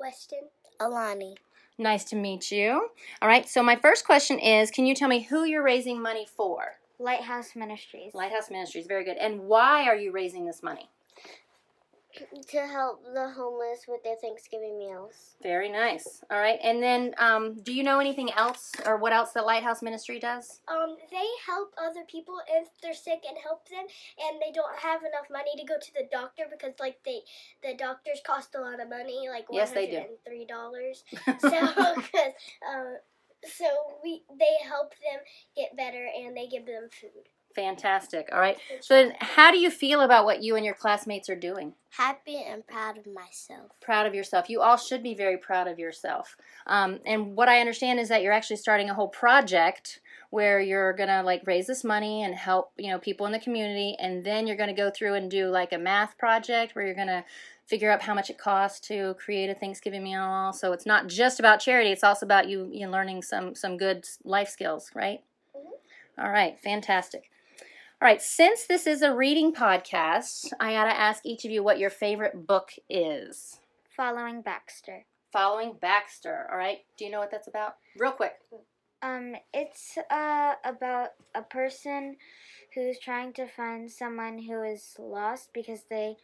Weston, 0.00 0.48
Alani. 0.80 1.36
Nice 1.76 2.04
to 2.04 2.16
meet 2.16 2.50
you. 2.50 2.88
All 3.22 3.28
right, 3.28 3.48
so 3.48 3.62
my 3.62 3.76
first 3.76 4.04
question 4.04 4.38
is 4.38 4.70
Can 4.70 4.86
you 4.86 4.94
tell 4.94 5.08
me 5.08 5.22
who 5.22 5.44
you're 5.44 5.62
raising 5.62 6.00
money 6.00 6.26
for? 6.26 6.78
Lighthouse 6.98 7.54
Ministries. 7.54 8.14
Lighthouse 8.14 8.50
Ministries, 8.50 8.86
very 8.86 9.04
good. 9.04 9.16
And 9.16 9.42
why 9.42 9.84
are 9.84 9.94
you 9.94 10.10
raising 10.10 10.46
this 10.46 10.62
money? 10.62 10.90
To 12.48 12.58
help 12.66 13.02
the 13.14 13.30
homeless 13.30 13.80
with 13.86 14.02
their 14.02 14.16
Thanksgiving 14.16 14.78
meals. 14.78 15.36
Very 15.42 15.68
nice. 15.68 16.22
All 16.30 16.38
right, 16.38 16.58
and 16.62 16.82
then 16.82 17.14
um, 17.18 17.54
do 17.62 17.72
you 17.72 17.82
know 17.82 17.98
anything 18.00 18.32
else 18.32 18.72
or 18.86 18.96
what 18.96 19.12
else 19.12 19.32
the 19.32 19.42
Lighthouse 19.42 19.82
Ministry 19.82 20.18
does? 20.18 20.60
Um, 20.68 20.96
they 21.10 21.26
help 21.46 21.72
other 21.78 22.04
people 22.10 22.36
if 22.48 22.68
they're 22.82 22.94
sick 22.94 23.22
and 23.28 23.36
help 23.42 23.68
them, 23.68 23.86
and 24.18 24.40
they 24.40 24.52
don't 24.52 24.76
have 24.78 25.02
enough 25.02 25.28
money 25.30 25.50
to 25.58 25.64
go 25.64 25.74
to 25.80 25.92
the 25.94 26.08
doctor 26.10 26.44
because 26.50 26.74
like 26.80 26.98
they 27.04 27.20
the 27.62 27.76
doctors 27.76 28.20
cost 28.26 28.54
a 28.54 28.60
lot 28.60 28.80
of 28.80 28.88
money, 28.88 29.28
like 29.30 29.48
one 29.50 29.58
Yes, 29.58 29.70
they 29.72 29.86
hundred 29.86 30.00
do. 30.02 30.08
and 30.08 30.18
three 30.26 30.46
dollars. 30.46 31.04
So, 31.40 31.50
'cause, 31.50 32.32
um, 32.68 32.96
so 33.44 33.66
we 34.02 34.22
they 34.38 34.66
help 34.66 34.90
them 34.90 35.20
get 35.56 35.76
better 35.76 36.06
and 36.18 36.36
they 36.36 36.48
give 36.48 36.66
them 36.66 36.88
food. 36.90 37.28
Fantastic. 37.58 38.28
All 38.32 38.38
right, 38.38 38.56
so 38.80 38.94
then 38.94 39.14
how 39.18 39.50
do 39.50 39.58
you 39.58 39.68
feel 39.68 40.00
about 40.00 40.24
what 40.24 40.44
you 40.44 40.54
and 40.54 40.64
your 40.64 40.74
classmates 40.74 41.28
are 41.28 41.34
doing? 41.34 41.72
Happy 41.90 42.36
and 42.36 42.64
proud 42.64 42.96
of 42.96 43.04
myself. 43.12 43.72
proud 43.80 44.06
of 44.06 44.14
yourself. 44.14 44.48
You 44.48 44.60
all 44.60 44.76
should 44.76 45.02
be 45.02 45.12
very 45.12 45.36
proud 45.36 45.66
of 45.66 45.76
yourself. 45.76 46.36
Um, 46.68 47.00
and 47.04 47.34
what 47.34 47.48
I 47.48 47.58
understand 47.58 47.98
is 47.98 48.08
that 48.10 48.22
you're 48.22 48.32
actually 48.32 48.58
starting 48.58 48.88
a 48.90 48.94
whole 48.94 49.08
project 49.08 49.98
where 50.30 50.60
you're 50.60 50.92
gonna 50.92 51.24
like 51.24 51.42
raise 51.46 51.66
this 51.66 51.82
money 51.82 52.22
and 52.22 52.32
help 52.36 52.70
you 52.76 52.92
know 52.92 52.98
people 53.00 53.26
in 53.26 53.32
the 53.32 53.40
community, 53.40 53.96
and 53.98 54.24
then 54.24 54.46
you're 54.46 54.56
gonna 54.56 54.72
go 54.72 54.88
through 54.88 55.14
and 55.14 55.28
do 55.28 55.48
like 55.48 55.72
a 55.72 55.78
math 55.78 56.16
project 56.16 56.76
where 56.76 56.86
you're 56.86 56.94
gonna 56.94 57.24
figure 57.66 57.90
out 57.90 58.02
how 58.02 58.14
much 58.14 58.30
it 58.30 58.38
costs 58.38 58.86
to 58.86 59.14
create 59.14 59.50
a 59.50 59.54
Thanksgiving 59.54 60.04
meal. 60.04 60.52
So 60.52 60.72
it's 60.72 60.86
not 60.86 61.08
just 61.08 61.40
about 61.40 61.58
charity; 61.58 61.90
it's 61.90 62.04
also 62.04 62.24
about 62.24 62.48
you, 62.48 62.68
you 62.70 62.86
learning 62.86 63.22
some 63.22 63.56
some 63.56 63.76
good 63.76 64.06
life 64.22 64.48
skills, 64.48 64.92
right? 64.94 65.22
All 66.18 66.30
right, 66.30 66.58
fantastic. 66.62 67.30
All 68.00 68.06
right, 68.06 68.22
since 68.22 68.66
this 68.66 68.86
is 68.86 69.02
a 69.02 69.12
reading 69.12 69.52
podcast, 69.52 70.52
I 70.60 70.72
gotta 70.72 70.96
ask 70.96 71.26
each 71.26 71.44
of 71.44 71.50
you 71.50 71.64
what 71.64 71.80
your 71.80 71.90
favorite 71.90 72.46
book 72.46 72.70
is. 72.88 73.58
Following 73.96 74.40
Baxter. 74.40 75.04
Following 75.32 75.74
Baxter. 75.80 76.46
All 76.50 76.56
right. 76.56 76.78
Do 76.96 77.04
you 77.04 77.10
know 77.10 77.18
what 77.18 77.32
that's 77.32 77.48
about? 77.48 77.74
Real 77.96 78.12
quick. 78.12 78.34
Um, 79.02 79.34
it's 79.52 79.98
uh 80.10 80.54
about 80.64 81.08
a 81.34 81.42
person 81.42 82.16
who's 82.72 83.00
trying 83.00 83.32
to 83.32 83.48
find 83.48 83.90
someone 83.90 84.38
who 84.38 84.62
is 84.62 84.94
lost 85.00 85.50
because 85.52 85.80
they 85.90 86.16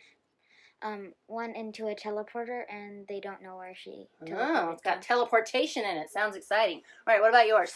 um 0.81 1.13
went 1.27 1.57
into 1.57 1.89
a 1.89 1.95
teleporter 1.97 2.63
and 2.71 3.05
they 3.09 3.19
don't 3.19 3.43
know 3.43 3.57
where 3.57 3.75
she 3.75 4.07
Oh, 4.33 4.71
it's 4.71 4.83
got 4.83 5.03
teleportation 5.03 5.83
in 5.85 5.97
it. 5.97 6.11
Sounds 6.11 6.37
exciting. 6.37 6.83
All 7.07 7.15
right. 7.15 7.21
What 7.21 7.31
about 7.31 7.49
yours? 7.49 7.75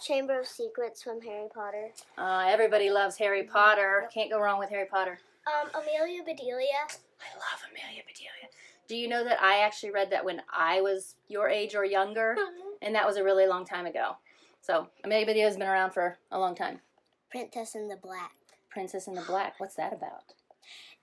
Chamber 0.00 0.40
of 0.40 0.46
Secrets 0.46 1.02
from 1.02 1.20
Harry 1.22 1.48
Potter. 1.52 1.90
Uh, 2.18 2.46
everybody 2.48 2.90
loves 2.90 3.16
Harry 3.16 3.42
Potter. 3.44 4.08
Can't 4.12 4.30
go 4.30 4.40
wrong 4.40 4.58
with 4.58 4.70
Harry 4.70 4.86
Potter. 4.86 5.18
Um, 5.46 5.70
Amelia 5.82 6.22
Bedelia. 6.22 6.86
I 7.20 7.34
love 7.36 7.60
Amelia 7.70 8.02
Bedelia. 8.06 8.50
Do 8.88 8.96
you 8.96 9.08
know 9.08 9.24
that 9.24 9.42
I 9.42 9.58
actually 9.64 9.90
read 9.90 10.10
that 10.10 10.24
when 10.24 10.42
I 10.52 10.80
was 10.80 11.14
your 11.28 11.48
age 11.48 11.74
or 11.74 11.84
younger, 11.84 12.36
and 12.82 12.94
that 12.94 13.06
was 13.06 13.16
a 13.16 13.24
really 13.24 13.46
long 13.46 13.64
time 13.64 13.86
ago. 13.86 14.16
So 14.60 14.88
Amelia 15.04 15.26
Bedelia 15.26 15.46
has 15.46 15.56
been 15.56 15.66
around 15.68 15.92
for 15.92 16.18
a 16.30 16.38
long 16.38 16.54
time. 16.54 16.80
Princess 17.30 17.74
in 17.74 17.88
the 17.88 17.96
Black. 17.96 18.32
Princess 18.70 19.06
in 19.06 19.14
the 19.14 19.22
Black. 19.22 19.54
What's 19.58 19.74
that 19.76 19.92
about? 19.92 20.34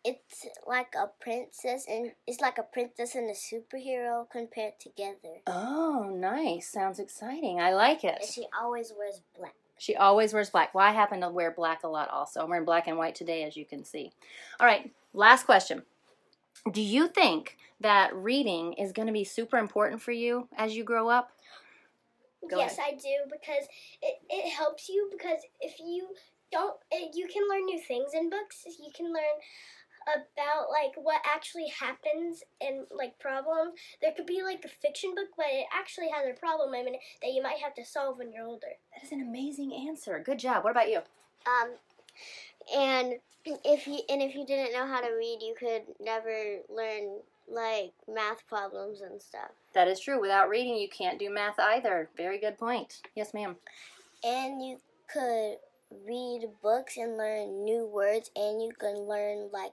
It's 0.06 0.48
like 0.68 0.96
a 0.96 1.10
princess 1.22 1.86
and 1.88 2.12
it's 2.28 2.42
like 2.42 2.58
a 2.58 2.64
princess 2.64 3.16
and 3.16 3.30
a 3.30 3.34
superhero 3.34 4.30
compared 4.30 4.80
together. 4.80 5.40
Oh, 5.48 6.12
nice. 6.14 6.68
Sounds 6.68 7.00
exciting. 7.00 7.62
I 7.62 7.74
like 7.74 8.04
it. 8.04 8.18
And 8.22 8.30
she 8.30 8.46
always 8.60 8.92
wears 8.98 9.22
black. 9.38 9.54
She 9.78 9.96
always 9.96 10.34
wears 10.34 10.50
black. 10.50 10.74
Well, 10.74 10.86
I 10.86 10.92
happen 10.92 11.22
to 11.22 11.30
wear 11.30 11.52
black 11.52 11.84
a 11.84 11.88
lot 11.88 12.10
also. 12.10 12.42
I'm 12.42 12.50
wearing 12.50 12.66
black 12.66 12.88
and 12.88 12.98
white 12.98 13.16
today, 13.16 13.44
as 13.44 13.56
you 13.56 13.66
can 13.66 13.86
see. 13.86 14.12
All 14.60 14.68
right, 14.68 14.92
last 15.14 15.46
question. 15.46 15.84
Do 16.72 16.82
you 16.82 17.08
think 17.08 17.58
that 17.82 18.16
reading 18.16 18.74
is 18.74 18.92
going 18.92 19.08
to 19.08 19.14
be 19.14 19.24
super 19.24 19.58
important 19.58 20.02
for 20.02 20.12
you 20.12 20.48
as 20.58 20.76
you 20.76 20.84
grow 20.84 21.10
up? 21.10 21.32
Go 22.50 22.58
yes, 22.58 22.78
I 22.78 22.92
do 22.92 23.32
because 23.32 23.68
it, 24.02 24.20
it 24.30 24.50
helps 24.52 24.90
you 24.90 25.10
because 25.12 25.40
if 25.62 25.80
you 25.80 26.10
don't, 26.52 26.76
eh, 26.92 27.08
you 27.14 27.28
can 27.28 27.44
learn 27.50 27.66
new 27.66 27.80
things 27.80 28.12
in 28.14 28.30
books. 28.30 28.66
You 28.66 28.92
can 28.94 29.08
learn 29.08 29.24
about 30.08 30.70
like 30.70 30.94
what 30.96 31.22
actually 31.26 31.68
happens 31.68 32.44
and 32.62 32.86
like 32.96 33.18
problems. 33.20 33.74
There 34.02 34.12
could 34.12 34.26
be 34.26 34.44
like 34.44 34.64
a 34.66 34.68
fiction 34.68 35.16
book, 35.16 35.30
but 35.38 35.48
it 35.50 35.66
actually 35.74 36.10
has 36.10 36.26
a 36.30 36.40
problem 36.40 36.74
in 36.74 36.88
it 36.88 37.00
that 37.22 37.32
you 37.34 37.42
might 37.42 37.60
have 37.64 37.74
to 37.76 37.86
solve 37.86 38.18
when 38.18 38.32
you're 38.32 38.46
older. 38.46 38.68
That 38.94 39.06
is 39.06 39.12
an 39.12 39.22
amazing 39.22 39.74
answer. 39.88 40.22
Good 40.24 40.40
job. 40.40 40.64
What 40.64 40.72
about 40.72 40.90
you? 40.90 41.00
Um, 41.46 41.72
and 42.74 43.16
if 43.46 43.88
you 43.88 44.00
and 44.10 44.22
if 44.22 44.36
you 44.36 44.46
didn't 44.46 44.74
know 44.74 44.88
how 44.88 45.02
to 45.02 45.16
read, 45.16 45.40
you 45.42 45.56
could 45.58 45.84
never 46.00 46.58
learn 46.70 47.20
like 47.50 47.92
math 48.08 48.48
problems 48.48 49.02
and 49.02 49.22
stuff. 49.22 49.52
That 49.74 49.88
is 49.88 50.00
true. 50.00 50.20
Without 50.20 50.50
reading, 50.50 50.78
you 50.78 50.88
can't 50.88 51.20
do 51.20 51.30
math 51.30 51.60
either. 51.60 52.10
Very 52.16 52.40
good 52.40 52.58
point. 52.58 53.02
Yes, 53.16 53.34
ma'am. 53.34 53.58
And 54.24 54.64
you 54.66 54.78
could 55.12 55.58
read 56.06 56.48
books 56.62 56.98
and 56.98 57.18
learn 57.18 57.64
new 57.64 57.86
words, 57.86 58.32
and 58.36 58.62
you 58.62 58.72
can 58.78 58.96
learn 59.00 59.50
like 59.52 59.72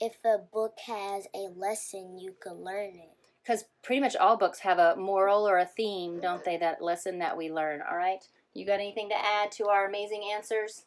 if 0.00 0.16
a 0.24 0.38
book 0.38 0.78
has 0.86 1.26
a 1.34 1.48
lesson, 1.54 2.18
you 2.18 2.34
can 2.40 2.64
learn 2.64 2.94
it. 2.94 3.10
Because 3.42 3.64
pretty 3.82 4.00
much 4.00 4.16
all 4.16 4.36
books 4.36 4.60
have 4.60 4.78
a 4.78 4.96
moral 4.96 5.48
or 5.48 5.58
a 5.58 5.66
theme, 5.66 6.20
don't 6.20 6.44
they? 6.44 6.56
That 6.56 6.82
lesson 6.82 7.18
that 7.18 7.36
we 7.36 7.50
learn. 7.50 7.82
All 7.88 7.96
right. 7.96 8.26
You 8.54 8.66
got 8.66 8.74
anything 8.74 9.08
to 9.10 9.16
add 9.16 9.52
to 9.52 9.68
our 9.68 9.86
amazing 9.86 10.24
answers? 10.34 10.84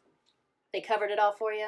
They 0.74 0.82
covered 0.82 1.12
it 1.12 1.20
all 1.20 1.34
for 1.34 1.54
you? 1.54 1.68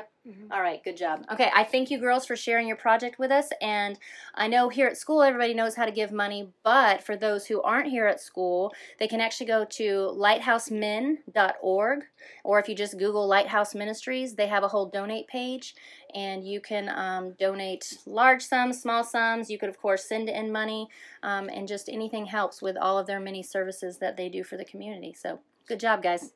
All 0.52 0.62
right, 0.62 0.84
good 0.84 0.98
job. 0.98 1.24
Okay, 1.32 1.52
I 1.56 1.64
thank 1.64 1.92
you 1.92 2.00
girls 2.00 2.26
for 2.26 2.36
sharing 2.36 2.68
your 2.68 2.76
project 2.76 3.20
with 3.20 3.30
us. 3.30 3.50
And 3.62 4.00
I 4.34 4.48
know 4.48 4.68
here 4.68 4.88
at 4.88 4.98
school 4.98 5.22
everybody 5.22 5.54
knows 5.54 5.76
how 5.76 5.86
to 5.86 5.92
give 5.92 6.12
money, 6.12 6.50
but 6.64 7.04
for 7.04 7.16
those 7.16 7.46
who 7.46 7.62
aren't 7.62 7.88
here 7.88 8.08
at 8.08 8.20
school, 8.20 8.74
they 9.00 9.08
can 9.08 9.22
actually 9.22 9.46
go 9.46 9.64
to 9.64 9.84
lighthousemen.org, 10.18 12.04
or 12.44 12.60
if 12.60 12.68
you 12.68 12.74
just 12.74 12.98
Google 12.98 13.28
Lighthouse 13.28 13.76
Ministries, 13.76 14.34
they 14.34 14.48
have 14.48 14.64
a 14.64 14.70
whole 14.70 14.88
donate 14.88 15.28
page, 15.28 15.76
and 16.16 16.44
you 16.44 16.60
can 16.60 16.90
um, 16.90 17.34
donate 17.40 18.00
large 18.08 18.42
sums, 18.42 18.82
small 18.82 19.04
sums. 19.04 19.52
You 19.52 19.60
could, 19.60 19.70
of 19.70 19.80
course, 19.80 20.04
send 20.10 20.30
in 20.30 20.52
money, 20.52 20.88
um, 21.22 21.48
and 21.50 21.68
just 21.68 21.90
anything 21.90 22.26
helps 22.26 22.60
with 22.60 22.76
all 22.76 22.98
of 22.98 23.06
their 23.06 23.20
many 23.20 23.44
services 23.44 24.00
that 24.00 24.18
they 24.18 24.30
do 24.30 24.44
for 24.44 24.58
the 24.58 24.66
community. 24.66 25.14
So, 25.14 25.42
good 25.68 25.80
job, 25.80 26.02
guys. 26.02 26.32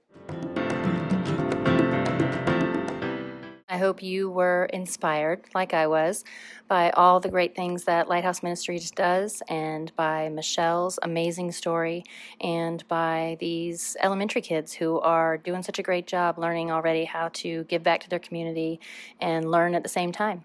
I 3.70 3.78
hope 3.78 4.02
you 4.02 4.32
were 4.32 4.66
inspired, 4.74 5.42
like 5.54 5.76
I 5.76 5.86
was, 5.86 6.26
by 6.68 6.90
all 6.92 7.20
the 7.20 7.30
great 7.30 7.56
things 7.56 7.84
that 7.84 8.10
Lighthouse 8.10 8.42
Ministries 8.42 8.90
does, 8.90 9.44
and 9.48 9.96
by 9.96 10.28
Michelle's 10.30 10.98
amazing 11.04 11.52
story, 11.52 12.04
and 12.42 12.86
by 12.88 13.38
these 13.40 13.96
elementary 14.02 14.42
kids 14.42 14.74
who 14.74 15.00
are 15.02 15.38
doing 15.38 15.62
such 15.62 15.78
a 15.78 15.84
great 15.84 16.08
job 16.08 16.40
learning 16.40 16.72
already 16.72 17.06
how 17.06 17.30
to 17.34 17.64
give 17.66 17.84
back 17.84 18.02
to 18.02 18.10
their 18.10 18.18
community 18.18 18.80
and 19.22 19.52
learn 19.52 19.76
at 19.76 19.84
the 19.84 19.90
same 19.90 20.12
time. 20.12 20.44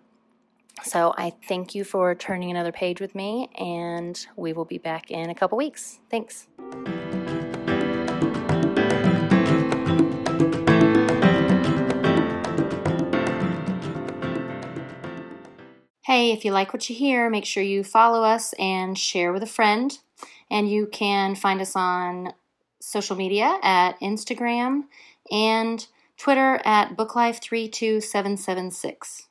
So 0.82 1.14
I 1.16 1.32
thank 1.48 1.74
you 1.74 1.82
for 1.82 2.14
turning 2.14 2.50
another 2.50 2.72
page 2.72 3.00
with 3.00 3.14
me, 3.14 3.48
and 3.58 4.26
we 4.37 4.52
will 4.52 4.66
be 4.66 4.78
back 4.78 5.10
in 5.10 5.30
a 5.30 5.34
couple 5.34 5.56
weeks. 5.56 6.00
Thanks. 6.10 6.46
Hey, 16.04 16.32
if 16.32 16.44
you 16.44 16.52
like 16.52 16.74
what 16.74 16.90
you 16.90 16.94
hear, 16.94 17.30
make 17.30 17.46
sure 17.46 17.62
you 17.62 17.82
follow 17.82 18.24
us 18.24 18.52
and 18.58 18.98
share 18.98 19.32
with 19.32 19.42
a 19.42 19.46
friend. 19.46 19.98
And 20.50 20.70
you 20.70 20.86
can 20.86 21.34
find 21.34 21.62
us 21.62 21.74
on 21.74 22.34
social 22.78 23.16
media 23.16 23.58
at 23.62 23.98
Instagram 24.00 24.82
and 25.30 25.86
Twitter 26.18 26.60
at 26.66 26.94
BookLife32776. 26.94 29.28